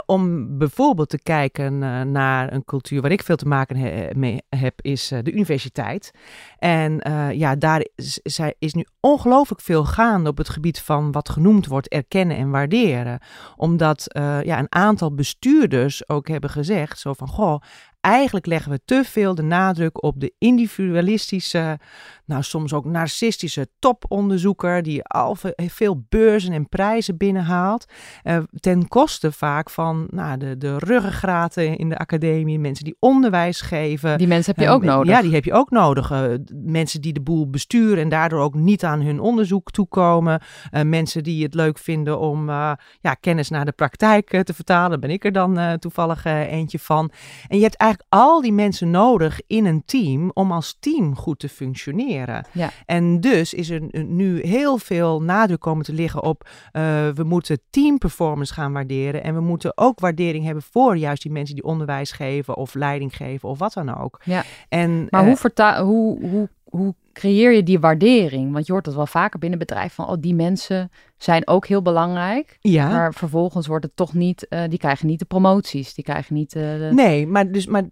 om 0.05 0.57
bijvoorbeeld 0.57 1.09
te 1.09 1.21
kijken 1.24 1.74
uh, 1.81 2.01
naar 2.01 2.53
een 2.53 2.65
cultuur 2.65 3.01
waar 3.01 3.12
ik 3.12 3.24
veel 3.24 3.35
te 3.35 3.47
maken 3.47 3.77
mee 4.19 4.41
heb, 4.50 4.74
is 4.81 5.11
uh, 5.11 5.20
de 5.22 5.31
universiteit. 5.31 6.11
En 6.57 7.01
ja, 7.33 7.55
daar 7.55 7.85
is, 7.96 8.20
is 8.59 8.74
nu 8.74 8.85
ongelooflijk 9.00 9.61
veel 9.61 9.85
gaande 9.85 10.29
op 10.29 10.37
het 10.37 10.50
gebied 10.50 10.79
van 10.79 11.11
wat 11.11 11.29
genoemd 11.29 11.68
wordt 11.68 11.87
erkennen 11.87 12.37
en 12.37 12.50
waarderen. 12.50 13.20
Omdat 13.55 14.05
ja, 14.44 14.59
een 14.59 14.72
aantal 14.72 15.13
bestuurders 15.13 16.09
ook 16.09 16.27
hebben 16.27 16.50
gezegd, 16.50 17.00
zo 17.00 17.13
van, 17.13 17.27
goh, 17.27 17.61
eigenlijk 18.05 18.46
leggen 18.46 18.72
we 18.72 18.79
te 18.85 19.03
veel 19.03 19.35
de 19.35 19.41
nadruk 19.41 20.03
op 20.03 20.20
de 20.20 20.33
individualistische, 20.37 21.79
nou 22.25 22.44
soms 22.44 22.74
ook 22.74 22.85
narcistische 22.85 23.68
toponderzoeker 23.79 24.83
die 24.83 25.03
al 25.03 25.37
veel 25.55 26.05
beurzen 26.09 26.53
en 26.53 26.70
prijzen 26.70 27.18
binnenhaalt. 27.18 27.85
Uh, 28.24 28.37
ten 28.59 28.87
koste 28.87 29.31
vaak 29.31 29.70
van 29.70 30.07
nou, 30.09 30.37
de, 30.37 30.57
de 30.57 30.77
ruggengraten 30.77 31.77
in 31.77 31.89
de 31.89 31.98
academie, 31.98 32.59
mensen 32.59 32.85
die 32.85 32.96
onderwijs 33.00 33.61
geven. 33.61 34.18
Die 34.18 34.27
mensen 34.27 34.53
heb 34.55 34.65
je 34.65 34.72
ook 34.72 34.83
uh, 34.83 34.89
nodig. 34.89 35.13
Ja, 35.13 35.22
die 35.22 35.33
heb 35.33 35.46
je 35.46 35.53
ook 35.53 35.70
nodig. 35.70 36.11
Uh, 36.11 36.24
mensen 36.63 37.01
die 37.01 37.13
de 37.13 37.22
boel 37.22 37.50
besturen 37.50 38.03
en 38.03 38.09
daardoor 38.09 38.39
ook 38.39 38.55
niet 38.55 38.83
aan 38.83 39.01
hun 39.01 39.20
onderzoek 39.20 39.72
toekomen. 39.72 40.41
mensen 40.72 41.24
die 41.24 41.44
het 41.44 41.53
leuk 41.53 41.77
vinden 41.77 42.20
om 42.20 42.50
ja, 42.50 43.13
kennis 43.20 43.50
naar 43.50 43.65
de 43.65 43.72
praktijk 43.72 44.44
te 44.44 44.53
vertalen. 44.53 45.00
Ben 45.00 45.09
ik 45.09 45.25
er 45.25 45.31
dan 45.31 45.79
toevallig 45.79 46.25
eentje 46.25 46.79
van. 46.79 47.11
En 47.48 47.57
je 47.57 47.63
hebt 47.63 47.75
eigenlijk 47.75 47.95
al 48.10 48.42
die 48.42 48.53
mensen 48.53 48.90
nodig 48.90 49.40
in 49.48 49.66
een 49.66 49.84
team 49.86 50.31
om 50.34 50.51
als 50.51 50.77
team 50.79 51.16
goed 51.16 51.40
te 51.40 51.50
functioneren. 51.50 52.46
Ja. 52.51 52.70
En 52.86 53.22
dus 53.22 53.53
is 53.53 53.70
er 53.70 53.81
nu 54.05 54.42
heel 54.42 54.77
veel 54.77 55.22
nadruk 55.22 55.60
komen 55.60 55.86
te 55.86 55.94
liggen 55.94 56.24
op 56.24 56.44
uh, 56.44 56.81
we 57.10 57.24
moeten 57.24 57.60
teamperformance 57.70 58.53
gaan 58.53 58.74
waarderen. 58.74 59.24
En 59.24 59.34
we 59.34 59.42
moeten 59.42 59.77
ook 59.77 60.00
waardering 60.00 60.46
hebben 60.46 60.64
voor 60.64 60.98
juist 60.98 61.22
die 61.22 61.31
mensen 61.31 61.55
die 61.55 61.64
onderwijs 61.64 62.12
geven 62.12 62.55
of 62.55 62.74
leiding 62.74 63.16
geven 63.16 63.50
of 63.50 63.60
wat 63.60 63.74
dan 63.74 63.98
ook. 63.98 64.22
Ja. 64.24 64.44
En, 64.70 65.08
maar 65.10 65.22
uh, 65.22 65.27
hoe, 65.27 65.38
verta 65.38 65.84
hoe, 65.84 66.29
hoe, 66.29 66.50
hoe 66.75 66.96
creëer 67.14 67.53
je 67.53 67.64
die 67.64 67.79
waardering? 67.79 68.53
Want 68.53 68.66
je 68.66 68.72
hoort 68.72 68.85
het 68.85 68.96
wel 68.96 69.07
vaker 69.07 69.40
binnen 69.40 69.59
bedrijf 69.59 69.94
van, 69.94 70.07
oh, 70.07 70.16
die 70.20 70.35
mensen 70.35 70.92
zijn 71.18 71.48
ook 71.48 71.68
heel 71.68 71.81
belangrijk. 71.81 72.57
Ja. 72.59 72.90
Maar 72.90 73.14
vervolgens 73.14 73.68
wordt 73.68 73.85
het 73.85 73.96
toch 73.96 74.14
niet, 74.14 74.46
uh, 74.50 74.64
die 74.70 74.79
krijgen 74.79 75.07
niet 75.07 75.20
de 75.20 75.25
promoties, 75.25 75.94
die 75.94 76.03
krijgen 76.03 76.33
niet 76.33 76.55
uh, 76.55 76.61
de... 76.61 76.90
Nee, 76.94 77.27
maar 77.27 77.51
dus, 77.51 77.68
maar 77.68 77.83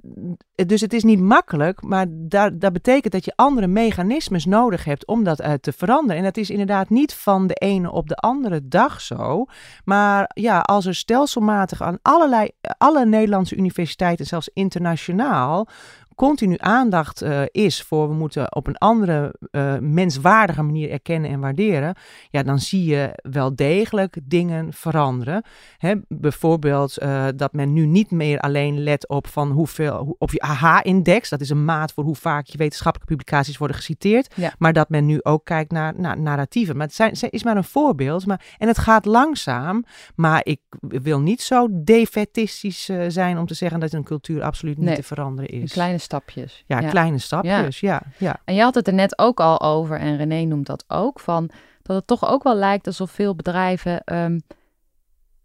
dus 0.65 0.81
het 0.81 0.93
is 0.93 1.03
niet 1.03 1.19
makkelijk, 1.19 1.81
maar 1.81 2.05
daar, 2.09 2.59
dat 2.59 2.73
betekent 2.73 3.13
dat 3.13 3.25
je 3.25 3.33
andere 3.35 3.67
mechanismes 3.67 4.45
nodig 4.45 4.83
hebt 4.85 5.07
om 5.07 5.23
dat 5.23 5.41
uh, 5.41 5.53
te 5.53 5.71
veranderen. 5.71 6.17
En 6.17 6.23
dat 6.23 6.37
is 6.37 6.49
inderdaad 6.49 6.89
niet 6.89 7.13
van 7.13 7.47
de 7.47 7.53
ene 7.53 7.91
op 7.91 8.09
de 8.09 8.15
andere 8.15 8.67
dag 8.67 9.01
zo. 9.01 9.45
Maar 9.83 10.31
ja, 10.33 10.59
als 10.59 10.85
er 10.85 10.95
stelselmatig 10.95 11.81
aan 11.81 11.99
allerlei, 12.01 12.49
alle 12.77 13.05
Nederlandse 13.05 13.55
universiteiten, 13.55 14.25
zelfs 14.25 14.49
internationaal, 14.53 15.67
continu 16.15 16.55
aandacht 16.59 17.23
uh, 17.23 17.41
is 17.51 17.81
voor 17.81 18.07
we 18.07 18.13
moeten 18.13 18.55
op 18.55 18.67
een 18.67 18.77
andere 18.77 19.35
uh, 19.51 19.77
menswaardige 19.79 20.61
manier 20.61 20.89
erkennen 20.89 21.29
en 21.29 21.39
waarderen, 21.39 21.95
ja, 22.29 22.43
dan 22.43 22.59
zie 22.59 22.85
je 22.85 23.19
wel 23.31 23.55
degelijk 23.55 24.17
dingen 24.23 24.73
veranderen. 24.73 25.43
Hè, 25.77 25.95
bijvoorbeeld 26.07 27.01
uh, 27.01 27.25
dat 27.35 27.53
men 27.53 27.73
nu 27.73 27.85
niet 27.85 28.11
meer 28.11 28.39
alleen 28.39 28.83
let 28.83 29.07
op 29.07 29.27
van 29.27 29.51
hoeveel, 29.51 30.15
op 30.17 30.31
je 30.31 30.39
AH-index, 30.39 31.29
dat 31.29 31.41
is 31.41 31.49
een 31.49 31.65
maat 31.65 31.93
voor 31.93 32.03
hoe 32.03 32.15
vaak 32.15 32.45
je 32.45 32.57
wetenschappelijke 32.57 33.13
publicaties 33.13 33.57
worden 33.57 33.77
geciteerd, 33.77 34.33
ja. 34.35 34.53
maar 34.57 34.73
dat 34.73 34.89
men 34.89 35.05
nu 35.05 35.19
ook 35.21 35.45
kijkt 35.45 35.71
naar, 35.71 35.93
naar 35.97 36.19
narratieven. 36.19 36.77
Maar 36.77 36.87
het 36.87 36.95
zijn, 36.95 37.31
is 37.31 37.43
maar 37.43 37.57
een 37.57 37.63
voorbeeld, 37.63 38.25
maar, 38.25 38.45
en 38.57 38.67
het 38.67 38.77
gaat 38.77 39.05
langzaam, 39.05 39.83
maar 40.15 40.41
ik 40.43 40.59
wil 40.79 41.19
niet 41.19 41.41
zo 41.41 41.67
defetistisch 41.71 42.89
zijn 43.07 43.37
om 43.37 43.45
te 43.45 43.53
zeggen 43.53 43.79
dat 43.79 43.93
een 43.93 44.03
cultuur 44.03 44.43
absoluut 44.43 44.77
niet 44.77 44.85
nee, 44.85 44.95
te 44.95 45.03
veranderen 45.03 45.51
is. 45.51 45.61
Een 45.61 45.67
kleine 45.67 45.97
stapjes. 46.03 46.63
Ja, 46.67 46.79
kleine 46.79 47.17
stapjes, 47.17 47.79
ja. 47.79 48.01
ja. 48.17 48.39
En 48.45 48.55
je 48.55 48.61
had 48.61 48.75
het 48.75 48.87
er 48.87 48.93
net 48.93 49.19
ook 49.19 49.39
al 49.39 49.61
over, 49.61 49.99
en 49.99 50.17
René 50.17 50.43
noemt 50.43 50.65
dat 50.65 50.83
ook, 50.87 51.19
van 51.19 51.49
dat 51.81 51.95
het 51.95 52.07
toch 52.07 52.27
ook 52.27 52.43
wel 52.43 52.55
lijkt 52.55 52.87
alsof 52.87 53.11
veel 53.11 53.35
bedrijven, 53.35 54.01
um, 54.05 54.41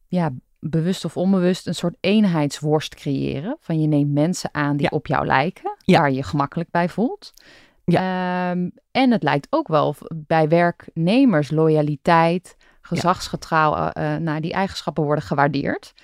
ja, 0.06 0.30
bewust 0.60 1.04
of 1.04 1.16
onbewust, 1.16 1.66
een 1.66 1.74
soort 1.74 1.96
eenheidsworst 2.00 2.94
creëren. 2.94 3.56
Van 3.60 3.80
je 3.80 3.86
neemt 3.86 4.12
mensen 4.12 4.50
aan 4.52 4.76
die 4.76 4.90
op 4.90 5.06
jou 5.06 5.26
lijken, 5.26 5.76
waar 5.84 6.10
je 6.10 6.16
je 6.16 6.22
gemakkelijk 6.22 6.70
bij 6.70 6.88
voelt. 6.88 7.32
Ja. 7.84 8.50
Um, 8.50 8.72
en 8.90 9.10
het 9.10 9.22
lijkt 9.22 9.46
ook 9.50 9.68
wel 9.68 9.94
bij 10.14 10.48
werknemers 10.48 11.50
loyaliteit, 11.50 12.56
gezagsgetrouw, 12.80 13.74
uh, 13.74 14.16
nou, 14.16 14.40
die 14.40 14.52
eigenschappen 14.52 15.04
worden 15.04 15.24
gewaardeerd. 15.24 15.94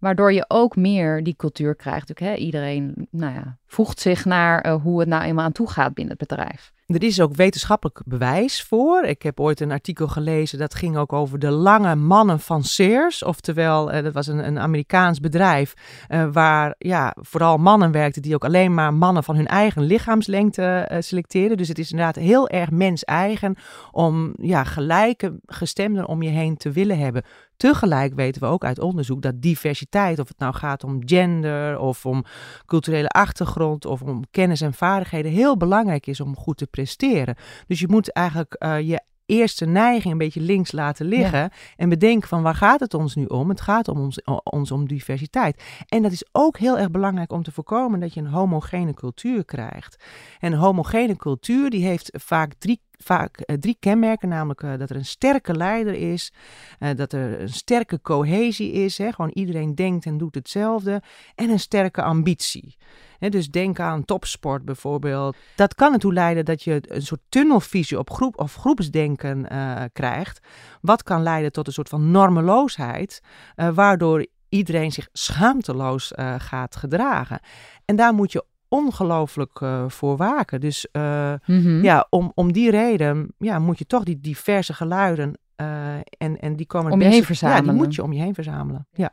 Waardoor 0.00 0.32
je 0.32 0.44
ook 0.48 0.76
meer 0.76 1.22
die 1.22 1.36
cultuur 1.36 1.74
krijgt. 1.74 2.18
Hè? 2.18 2.34
Iedereen 2.34 3.08
nou 3.10 3.34
ja, 3.34 3.58
voegt 3.66 4.00
zich 4.00 4.24
naar 4.24 4.66
uh, 4.66 4.82
hoe 4.82 5.00
het 5.00 5.08
nou 5.08 5.22
eenmaal 5.22 5.44
aan 5.44 5.52
toe 5.52 5.70
gaat 5.70 5.94
binnen 5.94 6.16
het 6.18 6.28
bedrijf. 6.28 6.72
Er 6.86 7.02
is 7.02 7.20
ook 7.20 7.34
wetenschappelijk 7.34 8.02
bewijs 8.04 8.62
voor. 8.62 9.04
Ik 9.04 9.22
heb 9.22 9.40
ooit 9.40 9.60
een 9.60 9.70
artikel 9.70 10.08
gelezen 10.08 10.58
dat 10.58 10.74
ging 10.74 10.96
ook 10.96 11.12
over 11.12 11.38
de 11.38 11.50
lange 11.50 11.94
mannen 11.94 12.40
van 12.40 12.64
Sears. 12.64 13.22
Oftewel, 13.22 13.94
uh, 13.94 14.02
dat 14.02 14.12
was 14.12 14.26
een, 14.26 14.46
een 14.46 14.58
Amerikaans 14.58 15.20
bedrijf 15.20 15.74
uh, 16.08 16.28
waar 16.32 16.74
ja, 16.78 17.16
vooral 17.20 17.56
mannen 17.56 17.92
werkten 17.92 18.22
die 18.22 18.34
ook 18.34 18.44
alleen 18.44 18.74
maar 18.74 18.94
mannen 18.94 19.24
van 19.24 19.36
hun 19.36 19.46
eigen 19.46 19.82
lichaamslengte 19.82 20.96
selecteerden. 20.98 21.56
Dus 21.56 21.68
het 21.68 21.78
is 21.78 21.90
inderdaad 21.90 22.16
heel 22.16 22.48
erg 22.48 22.70
mens-eigen 22.70 23.56
om 23.90 24.34
ja, 24.36 24.64
gelijke 24.64 25.40
gestemden 25.46 26.06
om 26.06 26.22
je 26.22 26.30
heen 26.30 26.56
te 26.56 26.70
willen 26.70 26.98
hebben. 26.98 27.24
Tegelijk 27.60 28.14
weten 28.14 28.42
we 28.42 28.48
ook 28.48 28.64
uit 28.64 28.78
onderzoek 28.78 29.22
dat 29.22 29.42
diversiteit, 29.42 30.18
of 30.18 30.28
het 30.28 30.38
nou 30.38 30.54
gaat 30.54 30.84
om 30.84 31.00
gender 31.04 31.78
of 31.78 32.06
om 32.06 32.24
culturele 32.66 33.08
achtergrond 33.08 33.84
of 33.84 34.02
om 34.02 34.24
kennis 34.30 34.60
en 34.60 34.74
vaardigheden, 34.74 35.32
heel 35.32 35.56
belangrijk 35.56 36.06
is 36.06 36.20
om 36.20 36.36
goed 36.36 36.56
te 36.56 36.66
presteren. 36.66 37.36
Dus 37.66 37.80
je 37.80 37.88
moet 37.88 38.12
eigenlijk 38.12 38.56
uh, 38.58 38.80
je 38.80 39.00
eerste 39.26 39.66
neiging 39.66 40.12
een 40.12 40.18
beetje 40.18 40.40
links 40.40 40.72
laten 40.72 41.06
liggen 41.06 41.38
ja. 41.38 41.50
en 41.76 41.88
bedenken 41.88 42.28
van 42.28 42.42
waar 42.42 42.54
gaat 42.54 42.80
het 42.80 42.94
ons 42.94 43.14
nu 43.14 43.24
om? 43.24 43.48
Het 43.48 43.60
gaat 43.60 43.88
om 43.88 44.00
ons, 44.00 44.22
ons 44.42 44.70
om 44.70 44.88
diversiteit. 44.88 45.62
En 45.88 46.02
dat 46.02 46.12
is 46.12 46.28
ook 46.32 46.58
heel 46.58 46.78
erg 46.78 46.90
belangrijk 46.90 47.32
om 47.32 47.42
te 47.42 47.52
voorkomen 47.52 48.00
dat 48.00 48.14
je 48.14 48.20
een 48.20 48.26
homogene 48.26 48.94
cultuur 48.94 49.44
krijgt. 49.44 50.04
En 50.38 50.52
een 50.52 50.58
homogene 50.58 51.16
cultuur 51.16 51.70
die 51.70 51.84
heeft 51.84 52.10
vaak 52.12 52.54
drie 52.58 52.80
vaak 53.02 53.42
uh, 53.46 53.56
drie 53.56 53.76
kenmerken, 53.80 54.28
namelijk 54.28 54.62
uh, 54.62 54.78
dat 54.78 54.90
er 54.90 54.96
een 54.96 55.04
sterke 55.04 55.54
leider 55.54 55.94
is, 55.94 56.32
uh, 56.80 56.88
dat 56.96 57.12
er 57.12 57.40
een 57.40 57.48
sterke 57.48 58.00
cohesie 58.00 58.72
is, 58.72 58.98
hè, 58.98 59.12
gewoon 59.12 59.30
iedereen 59.30 59.74
denkt 59.74 60.06
en 60.06 60.18
doet 60.18 60.34
hetzelfde, 60.34 61.02
en 61.34 61.50
een 61.50 61.60
sterke 61.60 62.02
ambitie. 62.02 62.76
Dus 63.18 63.48
denk 63.48 63.80
aan 63.80 64.04
topsport 64.04 64.64
bijvoorbeeld. 64.64 65.36
Dat 65.56 65.74
kan 65.74 65.92
ertoe 65.92 66.12
leiden 66.12 66.44
dat 66.44 66.62
je 66.62 66.82
een 66.86 67.02
soort 67.02 67.20
tunnelvisie 67.28 67.98
op 67.98 68.10
groep 68.10 68.38
of 68.38 68.54
groepsdenken 68.54 69.48
krijgt, 69.92 70.46
wat 70.80 71.02
kan 71.02 71.22
leiden 71.22 71.52
tot 71.52 71.66
een 71.66 71.72
soort 71.72 71.88
van 71.88 72.10
normeloosheid, 72.10 73.22
waardoor 73.54 74.26
iedereen 74.48 74.92
zich 74.92 75.08
schaamteloos 75.12 76.12
gaat 76.38 76.76
gedragen. 76.76 77.40
En 77.84 77.96
daar 77.96 78.14
moet 78.14 78.32
je 78.32 78.44
ongelooflijk 78.70 79.60
uh, 79.60 79.84
voor 79.88 80.16
waken. 80.16 80.60
Dus 80.60 80.86
uh, 80.92 81.32
mm-hmm. 81.46 81.82
ja, 81.82 82.06
om, 82.10 82.32
om 82.34 82.52
die 82.52 82.70
reden 82.70 83.34
ja, 83.38 83.58
moet 83.58 83.78
je 83.78 83.86
toch 83.86 84.04
die 84.04 84.20
diverse 84.20 84.74
geluiden 84.74 85.38
uh, 85.56 85.94
en, 86.18 86.40
en 86.40 86.56
die 86.56 86.66
komen 86.66 86.92
om 86.92 87.00
je 87.00 87.08
heen 87.08 87.24
verzamelen. 87.24 87.64
Ja, 87.64 87.70
die 87.70 87.80
moet 87.80 87.94
je 87.94 88.02
om 88.02 88.12
je 88.12 88.20
heen 88.20 88.34
verzamelen. 88.34 88.86
Ja. 88.92 89.10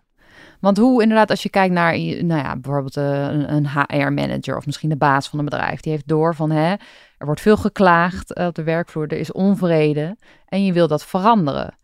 Want 0.60 0.78
hoe 0.78 1.02
inderdaad, 1.02 1.30
als 1.30 1.44
je 1.44 1.50
kijkt 1.50 1.74
naar 1.74 2.00
nou 2.00 2.42
ja, 2.42 2.56
bijvoorbeeld 2.58 2.96
een, 2.96 3.54
een 3.54 3.68
HR-manager 3.68 4.58
of 4.58 4.66
misschien 4.66 4.90
de 4.90 4.98
baas 4.98 5.30
van 5.30 5.40
een 5.40 5.46
bedrijf, 5.46 5.80
die 5.80 5.92
heeft 5.92 6.08
door 6.08 6.36
van 6.36 6.52
hè, 6.52 6.72
er 7.18 7.26
wordt 7.26 7.42
veel 7.42 7.58
geklaagd 7.58 8.36
op 8.36 8.56
de 8.56 8.64
werkvloer, 8.64 9.08
er 9.08 9.18
is 9.18 9.32
onvrede 9.32 10.18
en 10.46 10.66
je 10.66 10.74
wil 10.74 10.88
dat 10.88 11.06
veranderen. 11.06 11.78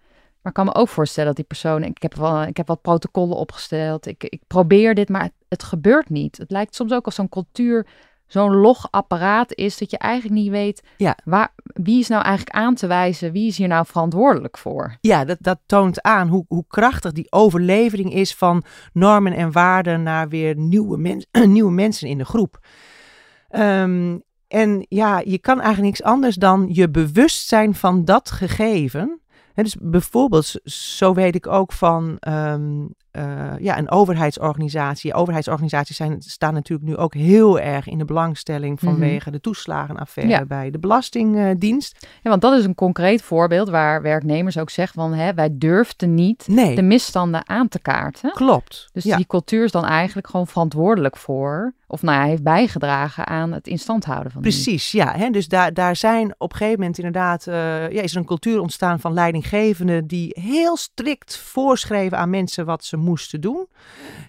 Maar 0.43 0.51
ik 0.51 0.53
kan 0.53 0.65
me 0.65 0.75
ook 0.75 0.89
voorstellen 0.89 1.27
dat 1.27 1.35
die 1.35 1.45
persoon, 1.45 1.83
ik 1.83 2.01
heb, 2.01 2.15
wel, 2.15 2.43
ik 2.43 2.57
heb 2.57 2.67
wat 2.67 2.81
protocollen 2.81 3.37
opgesteld, 3.37 4.05
ik, 4.05 4.23
ik 4.23 4.41
probeer 4.47 4.95
dit, 4.95 5.09
maar 5.09 5.23
het, 5.23 5.33
het 5.47 5.63
gebeurt 5.63 6.09
niet. 6.09 6.37
Het 6.37 6.51
lijkt 6.51 6.75
soms 6.75 6.91
ook 6.91 7.05
als 7.05 7.15
zo'n 7.15 7.29
cultuur 7.29 7.87
zo'n 8.33 8.55
log 8.55 8.87
apparaat 8.91 9.55
is 9.55 9.77
dat 9.77 9.91
je 9.91 9.97
eigenlijk 9.97 10.41
niet 10.41 10.51
weet 10.51 10.83
ja. 10.97 11.17
waar, 11.23 11.53
wie 11.63 11.99
is 11.99 12.07
nou 12.07 12.23
eigenlijk 12.23 12.55
aan 12.55 12.75
te 12.75 12.87
wijzen, 12.87 13.31
wie 13.31 13.47
is 13.47 13.57
hier 13.57 13.67
nou 13.67 13.85
verantwoordelijk 13.85 14.57
voor. 14.57 14.97
Ja, 15.01 15.25
dat, 15.25 15.37
dat 15.39 15.59
toont 15.65 16.01
aan 16.01 16.27
hoe, 16.27 16.45
hoe 16.47 16.65
krachtig 16.67 17.11
die 17.11 17.31
overlevering 17.31 18.13
is 18.13 18.35
van 18.35 18.63
normen 18.93 19.33
en 19.33 19.51
waarden 19.51 20.03
naar 20.03 20.29
weer 20.29 20.55
nieuwe, 20.55 20.97
mens, 20.97 21.25
nieuwe 21.45 21.71
mensen 21.71 22.07
in 22.07 22.17
de 22.17 22.25
groep. 22.25 22.59
Um, 23.51 24.23
en 24.47 24.85
ja, 24.89 25.21
je 25.25 25.39
kan 25.39 25.61
eigenlijk 25.61 25.87
niks 25.87 26.03
anders 26.03 26.35
dan 26.35 26.69
je 26.71 26.89
bewust 26.89 27.47
zijn 27.47 27.75
van 27.75 28.05
dat 28.05 28.31
gegeven 28.31 29.21
dus 29.53 29.75
bijvoorbeeld, 29.79 30.53
zo 30.63 31.13
weet 31.13 31.35
ik 31.35 31.47
ook 31.47 31.71
van 31.71 32.17
um, 32.27 32.93
uh, 33.17 33.51
ja, 33.59 33.77
een 33.77 33.91
overheidsorganisatie. 33.91 35.13
Overheidsorganisaties 35.13 35.95
zijn, 35.95 36.21
staan 36.21 36.53
natuurlijk 36.53 36.89
nu 36.89 36.97
ook 36.97 37.13
heel 37.13 37.59
erg 37.59 37.87
in 37.87 37.97
de 37.97 38.05
belangstelling 38.05 38.81
mhm. 38.81 38.91
vanwege 38.91 39.31
de 39.31 39.39
toeslagenaffaire 39.39 40.33
ja. 40.33 40.45
bij 40.45 40.71
de 40.71 40.79
Belastingdienst. 40.79 42.07
Ja, 42.21 42.29
want 42.29 42.41
dat 42.41 42.53
is 42.53 42.65
een 42.65 42.75
concreet 42.75 43.21
voorbeeld 43.21 43.69
waar 43.69 44.01
werknemers 44.01 44.57
ook 44.57 44.69
zeggen 44.69 45.01
van 45.01 45.13
hè, 45.13 45.33
wij 45.33 45.49
durfden 45.51 46.13
niet 46.13 46.47
nee. 46.47 46.75
de 46.75 46.81
misstanden 46.81 47.47
aan 47.47 47.67
te 47.67 47.79
kaarten. 47.79 48.31
Klopt. 48.31 48.89
Dus 48.93 49.03
ja. 49.03 49.15
die 49.15 49.27
cultuur 49.27 49.63
is 49.63 49.71
dan 49.71 49.85
eigenlijk 49.85 50.27
gewoon 50.27 50.47
verantwoordelijk 50.47 51.17
voor 51.17 51.73
of 51.93 52.01
nou 52.01 52.17
ja, 52.17 52.25
heeft 52.25 52.43
bijgedragen 52.43 53.27
aan 53.27 53.51
het 53.51 53.67
instand 53.67 54.05
houden 54.05 54.31
van 54.31 54.41
Precies, 54.41 54.91
ja. 54.91 55.13
Hè? 55.17 55.29
Dus 55.29 55.47
daar, 55.47 55.73
daar 55.73 55.95
zijn 55.95 56.35
op 56.37 56.51
een 56.51 56.57
gegeven 56.57 56.79
moment 56.79 56.97
inderdaad, 56.97 57.47
uh, 57.47 57.53
ja, 57.91 58.01
is 58.01 58.11
er 58.11 58.17
een 58.17 58.25
cultuur 58.25 58.59
ontstaan 58.59 58.99
van 58.99 59.13
leidinggevenden 59.13 60.07
die 60.07 60.39
heel 60.39 60.77
strikt 60.77 61.37
voorschreven 61.37 62.17
aan 62.17 62.29
mensen 62.29 62.65
wat 62.65 62.83
ze 62.83 62.97
moesten 62.97 63.41
doen. 63.41 63.67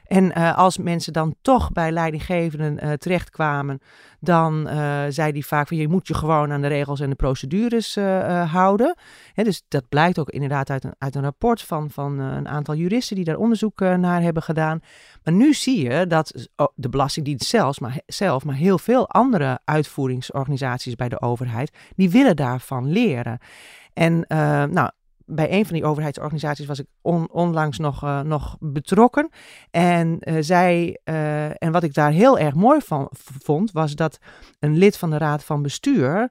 En 0.07 0.25
uh, 0.39 0.59
als 0.59 0.79
mensen 0.79 1.13
dan 1.13 1.35
toch 1.43 1.73
bij 1.73 1.93
leidinggevenden 1.93 2.85
uh, 2.85 2.93
terechtkwamen, 2.93 3.81
dan 4.25 4.69
uh, 4.69 5.03
zei 5.09 5.33
hij 5.33 5.43
vaak 5.43 5.69
van 5.69 5.77
je 5.77 5.89
moet 5.89 6.07
je 6.09 6.15
gewoon 6.15 6.53
aan 6.53 6.61
de 6.61 6.69
regels 6.69 7.01
en 7.01 7.11
de 7.11 7.17
procedures 7.17 7.95
houden. 8.51 8.97
Hè, 9.33 9.43
dus 9.43 9.63
dat 9.69 9.89
blijkt 9.89 10.19
ook 10.19 10.31
inderdaad 10.31 10.71
uit 10.71 10.85
een, 10.85 10.95
uit 10.99 11.15
een 11.15 11.23
rapport 11.23 11.63
van, 11.63 11.91
van 11.91 12.19
een 12.19 12.49
aantal 12.49 12.75
juristen 12.75 13.17
die 13.17 13.25
daar 13.25 13.37
onderzoek 13.37 13.81
naar 13.81 14.23
hebben 14.23 14.43
gedaan. 14.43 14.81
Maar 15.23 15.35
nu 15.35 15.55
zie 15.55 15.89
je 15.91 16.07
dat 16.07 16.49
oh, 16.57 16.67
de 16.75 16.89
Belastingdienst 16.89 17.49
zelfs, 17.49 17.79
maar, 17.79 18.01
zelf, 18.07 18.45
maar 18.45 18.55
heel 18.55 18.79
veel 18.79 19.09
andere 19.09 19.59
uitvoeringsorganisaties 19.65 20.95
bij 20.95 21.09
de 21.09 21.21
overheid, 21.21 21.77
die 21.97 22.11
willen 22.11 22.37
daarvan 22.37 22.93
leren. 22.93 23.39
En 23.93 24.25
nou, 24.71 24.91
bij 25.27 25.53
een 25.53 25.67
van 25.67 25.75
die 25.75 25.85
overheidsorganisaties 25.85 26.67
was 26.67 26.79
ik 26.79 26.87
on, 27.03 27.31
onlangs 27.31 27.79
nog, 27.79 28.05
uh, 28.05 28.21
nog 28.21 28.57
betrokken. 28.61 29.29
En 29.71 30.19
uh, 30.21 30.37
zij, 30.41 31.01
uh, 31.05 31.63
en 31.63 31.73
wat 31.73 31.83
ik 31.83 31.95
daar 31.95 32.11
heel 32.11 32.39
erg 32.39 32.55
mooi 32.55 32.81
van 32.81 33.09
vond, 33.43 33.73
was 33.73 33.95
dat 33.95 34.19
een 34.59 34.77
lid 34.77 34.97
van 34.97 35.11
de 35.11 35.19
raad 35.19 35.45
van 35.45 35.63
bestuur 35.63 36.31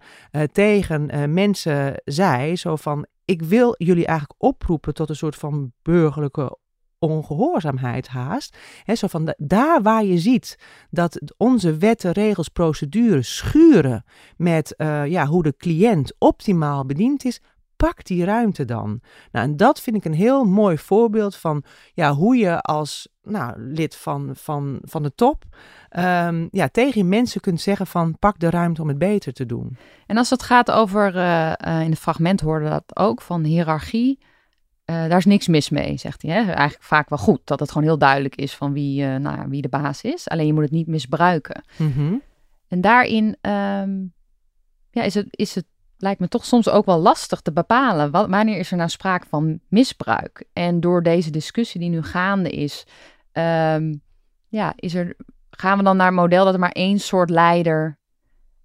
tegen 0.52 1.34
mensen 1.34 2.02
zei: 2.06 2.56
zo 2.56 2.76
van. 2.76 3.06
Ik 3.26 3.42
wil 3.42 3.76
jullie 3.78 4.06
eigenlijk 4.06 4.44
oproepen 4.44 4.94
tot 4.94 5.10
een 5.10 5.16
soort 5.16 5.36
van 5.36 5.72
burgerlijke 5.82 6.58
ongehoorzaamheid 7.00 8.08
haast. 8.08 8.58
He, 8.84 8.96
zo 8.96 9.08
van 9.08 9.34
daar 9.38 9.82
waar 9.82 10.04
je 10.04 10.18
ziet 10.18 10.60
dat 10.90 11.34
onze 11.38 11.78
wetten, 11.78 12.12
regels, 12.12 12.50
procedures 12.50 13.36
schuren 13.36 14.04
met 14.38 14.74
ja, 15.06 15.26
hoe 15.26 15.44
de 15.44 15.56
cliënt 15.58 16.16
optimaal 16.18 16.86
bediend 16.86 17.26
is, 17.26 17.42
pak 17.88 18.06
die 18.06 18.26
ruimte 18.26 18.66
dan. 18.66 19.02
Nou, 19.32 19.48
en 19.48 19.58
dat 19.58 19.82
vind 19.82 19.96
ik 19.96 20.06
een 20.06 20.14
heel 20.14 20.44
mooi 20.44 20.78
voorbeeld 20.78 21.36
van 21.36 21.64
ja, 21.94 22.14
hoe 22.14 22.36
je 22.36 22.62
als 22.62 23.08
nou, 23.24 23.54
lid 23.58 23.96
van, 23.96 24.32
van, 24.34 24.80
van 24.82 25.04
de 25.04 25.16
top 25.16 25.44
um, 25.98 26.48
ja, 26.52 26.68
tegen 26.72 27.10
mensen 27.10 27.42
kunt 27.42 27.62
zeggen 27.62 27.88
van 27.88 28.18
pak 28.20 28.40
de 28.40 28.50
ruimte 28.50 28.82
om 28.82 28.88
het 28.88 28.98
beter 28.98 29.34
te 29.34 29.46
doen. 29.46 29.78
En 30.06 30.18
als 30.18 30.30
het 30.30 30.44
gaat 30.44 30.72
over, 30.72 31.16
uh, 31.16 31.54
uh, 31.68 31.82
in 31.82 31.90
het 31.90 32.00
fragment 32.00 32.42
hoorde 32.42 32.70
dat 32.70 32.98
ook, 32.98 33.22
van 33.22 33.44
hiërarchie, 33.44 34.20
uh, 34.20 34.96
daar 34.96 35.18
is 35.18 35.26
niks 35.26 35.48
mis 35.48 35.70
mee, 35.70 35.98
zegt 35.98 36.22
hij. 36.22 36.32
Hè? 36.32 36.52
Eigenlijk 36.52 36.84
vaak 36.84 37.10
wel 37.10 37.20
goed 37.20 37.42
dat 37.44 37.60
het 37.60 37.72
gewoon 37.72 37.88
heel 37.88 37.98
duidelijk 37.98 38.36
is 38.36 38.56
van 38.56 38.74
wie, 38.74 39.06
nou, 39.06 39.50
wie 39.50 39.62
de 39.62 39.70
baas 39.70 40.02
is. 40.02 40.30
Alleen 40.30 40.46
je 40.46 40.54
moet 40.54 40.64
het 40.64 40.72
niet 40.72 40.88
misbruiken. 40.88 41.64
Mm 41.78 41.94
-hmm. 41.94 42.22
En 42.68 42.82
daarin 42.82 43.26
um, 43.26 44.14
ja, 44.92 45.04
is, 45.04 45.14
het, 45.14 45.28
is 45.30 45.56
het 45.56 45.66
lijkt 46.04 46.20
me 46.20 46.28
toch 46.28 46.46
soms 46.46 46.70
ook 46.70 46.86
wel 46.86 47.00
lastig 47.00 47.42
te 47.42 47.52
bepalen. 47.52 48.12
wanneer 48.12 48.58
is 48.58 48.72
er 48.72 48.78
nou 48.78 48.90
sprake 48.90 49.28
van 49.28 49.60
misbruik? 49.68 50.46
En 50.54 50.80
door 50.80 51.04
deze 51.04 51.32
discussie 51.32 51.80
die 51.80 51.90
nu 51.90 52.02
gaande 52.02 52.50
is, 52.50 52.86
um, 53.34 54.02
ja, 54.48 54.74
is 54.76 54.94
er, 54.94 55.16
gaan 55.50 55.78
we 55.78 55.84
dan 55.84 55.98
naar 55.98 56.08
een 56.08 56.14
model 56.14 56.46
dat 56.46 56.54
er 56.54 56.60
maar 56.60 56.72
één 56.72 57.00
soort 57.00 57.30
leider 57.30 57.98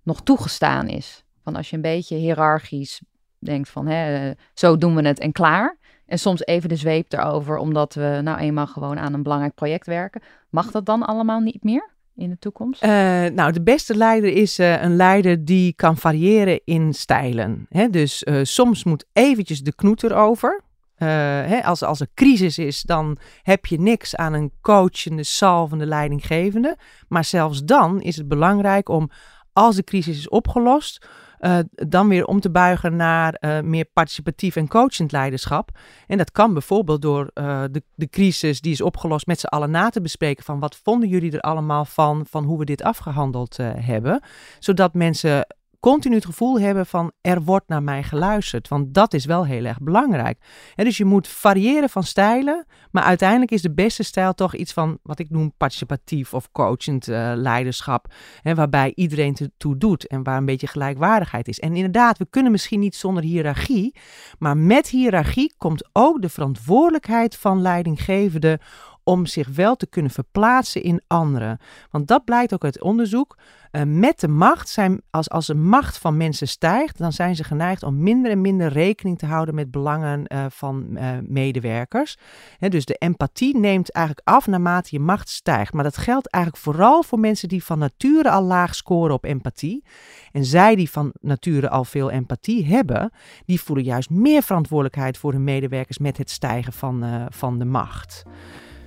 nog 0.03 0.22
toegestaan 0.22 0.88
is? 0.88 1.24
Van 1.42 1.57
als 1.57 1.70
je 1.70 1.77
een 1.77 1.83
beetje 1.83 2.16
hiërarchisch 2.16 3.03
denkt 3.38 3.68
van 3.68 3.87
hè, 3.87 4.33
zo 4.55 4.77
doen 4.77 4.94
we 4.94 5.07
het 5.07 5.18
en 5.18 5.33
klaar. 5.33 5.79
En 6.07 6.18
soms 6.18 6.46
even 6.46 6.68
de 6.68 6.77
zweep 6.77 7.12
erover, 7.12 7.57
omdat 7.57 7.94
we 7.94 8.20
nou 8.22 8.38
eenmaal 8.38 8.66
gewoon 8.66 8.98
aan 8.98 9.14
een 9.14 9.22
belangrijk 9.22 9.55
project 9.55 9.87
werken. 9.87 10.22
Mag 10.51 10.70
dat 10.70 10.87
dan 10.87 11.03
allemaal 11.03 11.40
niet 11.40 11.64
meer? 11.64 11.96
In 12.18 12.31
de 12.31 12.38
toekomst? 12.38 12.85
Uh, 12.85 12.90
nou, 13.26 13.52
de 13.52 13.62
beste 13.62 13.96
leider 13.96 14.33
is 14.33 14.59
uh, 14.59 14.83
een 14.83 14.96
leider 14.96 15.44
die 15.44 15.72
kan 15.72 15.96
variëren 15.96 16.61
in 16.64 16.92
stijlen. 16.94 17.66
Hè? 17.68 17.88
Dus 17.88 18.24
uh, 18.24 18.40
soms 18.42 18.85
moet 18.85 19.04
eventjes 19.12 19.62
de 19.62 19.74
knoet 19.74 20.02
erover. 20.02 20.61
Hè? 20.94 21.64
Als, 21.64 21.83
als 21.83 22.00
er 22.00 22.09
crisis 22.14 22.59
is, 22.59 22.83
dan 22.83 23.18
heb 23.42 23.66
je 23.66 23.81
niks 23.81 24.16
aan 24.16 24.33
een 24.33 24.52
coachende, 24.61 25.22
salvende 25.22 25.87
leidinggevende. 25.87 26.76
Maar 27.09 27.24
zelfs 27.24 27.64
dan 27.64 28.00
is 28.00 28.16
het 28.16 28.28
belangrijk 28.28 28.88
om, 28.88 29.11
als 29.52 29.76
de 29.76 29.85
crisis 29.85 30.18
is 30.18 30.28
opgelost, 30.28 31.07
uh, 31.40 31.59
dan 31.70 32.09
weer 32.09 32.24
om 32.24 32.40
te 32.40 32.51
buigen 32.51 32.96
naar 32.96 33.37
uh, 33.40 33.61
meer 33.61 33.85
participatief 33.85 34.57
en 34.57 34.68
coachend 34.68 35.12
leiderschap. 35.12 35.70
En 36.07 36.18
dat 36.18 36.31
kan 36.31 36.53
bijvoorbeeld 36.53 37.03
door 37.03 37.31
uh, 37.35 37.62
de, 37.70 37.83
de 37.94 38.09
crisis 38.09 38.61
die 38.61 38.72
is 38.72 38.81
opgelost 38.81 39.27
met 39.27 39.40
z'n 39.40 39.46
allen 39.46 39.70
na 39.70 39.90
te 39.90 40.01
bespreken 40.01 40.44
van 40.44 40.59
wat 40.59 40.81
vonden 40.83 41.09
jullie 41.09 41.33
er 41.33 41.40
allemaal 41.40 41.85
van, 41.85 42.27
van 42.31 42.44
hoe 42.44 42.59
we 42.59 42.64
dit 42.64 42.83
afgehandeld 42.83 43.57
hebben. 43.77 44.22
Zodat 44.59 44.94
mensen 44.94 45.46
continu 45.88 46.14
het 46.14 46.24
gevoel 46.24 46.61
hebben 46.61 46.87
van 46.87 47.12
er 47.20 47.42
wordt 47.42 47.68
naar 47.68 47.83
mij 47.83 48.03
geluisterd. 48.03 48.68
Want 48.68 48.94
dat 48.94 49.14
is 49.14 49.24
wel 49.24 49.46
heel 49.46 49.64
erg 49.64 49.81
belangrijk. 49.81 50.38
En 50.74 50.85
dus 50.85 50.96
je 50.96 51.05
moet 51.05 51.29
variëren 51.29 51.88
van 51.88 52.03
stijlen, 52.03 52.66
maar 52.90 53.03
uiteindelijk 53.03 53.51
is 53.51 53.62
de 53.62 53.74
beste 53.74 54.03
stijl 54.03 54.35
toch 54.35 54.55
iets 54.55 54.72
van 54.72 54.98
wat 55.03 55.18
ik 55.18 55.31
noem 55.31 55.53
participatief 55.57 56.35
of 56.35 56.51
coachend 56.53 57.09
uh, 57.09 57.33
leiderschap. 57.35 58.07
Hè, 58.42 58.55
waarbij 58.55 58.92
iedereen 58.94 59.37
toe 59.57 59.77
doet 59.77 60.07
en 60.07 60.22
waar 60.22 60.37
een 60.37 60.44
beetje 60.44 60.66
gelijkwaardigheid 60.66 61.48
is. 61.48 61.59
En 61.59 61.74
inderdaad, 61.74 62.18
we 62.18 62.27
kunnen 62.31 62.53
misschien 62.53 62.81
niet 62.81 62.96
zonder 62.96 63.22
hiërarchie, 63.22 63.94
maar 64.38 64.57
met 64.57 64.88
hiërarchie 64.88 65.55
komt 65.57 65.88
ook 65.92 66.22
de 66.22 66.29
verantwoordelijkheid 66.29 67.37
van 67.37 67.62
leidinggevende 67.62 68.61
om 69.09 69.27
zich 69.27 69.49
wel 69.49 69.77
te 69.77 69.87
kunnen 69.87 70.11
verplaatsen 70.11 70.83
in 70.83 71.03
anderen. 71.07 71.59
Want 71.90 72.09
dat 72.09 72.25
blijkt 72.25 72.55
ook 72.55 72.64
uit 72.64 72.83
onderzoek. 72.83 73.37
Uh, 73.73 73.83
met 73.83 74.21
de 74.21 74.29
macht 74.29 74.68
zijn, 74.68 75.03
als, 75.11 75.31
als 75.31 75.47
de 75.47 75.55
macht 75.55 75.99
van 75.99 76.16
mensen 76.16 76.49
stijgt, 76.49 76.99
dan 76.99 77.12
zijn 77.12 77.37
ze 77.37 77.44
geneigd 77.44 77.83
om 77.83 78.03
minder 78.03 78.31
en 78.31 78.40
minder 78.40 78.68
rekening 78.73 79.18
te 79.18 79.27
houden 79.27 79.55
met 79.55 79.71
belangen 79.71 80.25
uh, 80.27 80.44
van 80.49 80.87
uh, 80.90 81.11
medewerkers. 81.23 82.16
Dus 82.59 82.85
de 82.85 82.94
empathie 82.94 83.59
neemt 83.59 83.92
eigenlijk 83.92 84.29
af 84.29 84.47
naarmate 84.47 84.88
je 84.92 85.01
macht 85.01 85.29
stijgt. 85.29 85.73
Maar 85.73 85.85
dat 85.85 85.97
geldt 85.97 86.31
eigenlijk 86.31 86.64
vooral 86.64 87.03
voor 87.03 87.18
mensen 87.18 87.49
die 87.49 87.64
van 87.64 87.79
nature 87.79 88.31
al 88.31 88.42
laag 88.42 88.75
scoren 88.75 89.14
op 89.14 89.25
empathie. 89.25 89.85
En 90.33 90.44
zij 90.44 90.75
die 90.75 90.90
van 90.90 91.12
nature 91.21 91.68
al 91.68 91.85
veel 91.85 92.11
empathie 92.11 92.66
hebben, 92.66 93.12
die 93.44 93.61
voelen 93.61 93.85
juist 93.85 94.11
meer 94.11 94.42
verantwoordelijkheid 94.42 95.18
voor 95.18 95.33
hun 95.33 95.44
medewerkers 95.44 95.99
met 95.99 96.16
het 96.16 96.31
stijgen 96.31 96.73
van, 96.73 97.27
van 97.31 97.59
de 97.59 97.64
macht. 97.64 98.25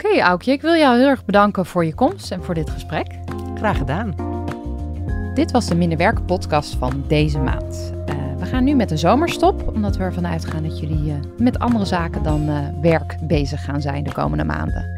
Oké, 0.01 0.09
okay, 0.09 0.21
Aukje, 0.21 0.51
ik 0.51 0.61
wil 0.61 0.75
jou 0.75 0.97
heel 0.97 1.07
erg 1.07 1.25
bedanken 1.25 1.65
voor 1.65 1.85
je 1.85 1.93
komst 1.93 2.31
en 2.31 2.43
voor 2.43 2.53
dit 2.53 2.69
gesprek. 2.69 3.07
Graag 3.55 3.77
gedaan. 3.77 4.15
Dit 5.33 5.51
was 5.51 5.65
de 5.65 5.75
Minder 5.75 5.97
Werken 5.97 6.25
podcast 6.25 6.75
van 6.75 7.03
deze 7.07 7.39
maand. 7.39 7.93
Uh, 8.09 8.15
we 8.39 8.45
gaan 8.45 8.63
nu 8.63 8.75
met 8.75 8.89
de 8.89 8.97
zomerstop, 8.97 9.67
omdat 9.67 9.97
we 9.97 10.03
ervan 10.03 10.27
uitgaan 10.27 10.63
dat 10.63 10.79
jullie 10.79 11.11
uh, 11.11 11.15
met 11.37 11.59
andere 11.59 11.85
zaken 11.85 12.23
dan 12.23 12.49
uh, 12.49 12.59
werk 12.81 13.17
bezig 13.21 13.63
gaan 13.63 13.81
zijn 13.81 14.03
de 14.03 14.11
komende 14.11 14.43
maanden. 14.43 14.89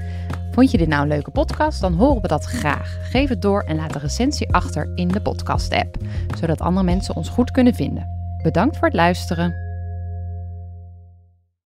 Vond 0.52 0.72
je 0.72 0.78
dit 0.78 0.88
nou 0.88 1.02
een 1.02 1.08
leuke 1.08 1.32
podcast? 1.32 1.82
Dan 1.82 1.94
horen 1.94 2.22
we 2.22 2.28
dat 2.28 2.44
graag. 2.44 2.98
Geef 3.02 3.30
het 3.30 3.42
door 3.42 3.62
en 3.62 3.76
laat 3.76 3.96
een 3.96 4.02
recensie 4.02 4.54
achter 4.54 4.92
in 4.96 5.08
de 5.08 5.22
podcast-app, 5.22 5.98
zodat 6.38 6.62
andere 6.62 6.86
mensen 6.86 7.16
ons 7.16 7.30
goed 7.30 7.52
kunnen 7.52 7.74
vinden. 7.74 8.38
Bedankt 8.44 8.78
voor 8.78 8.88
het 8.88 8.98
luisteren. 8.98 9.63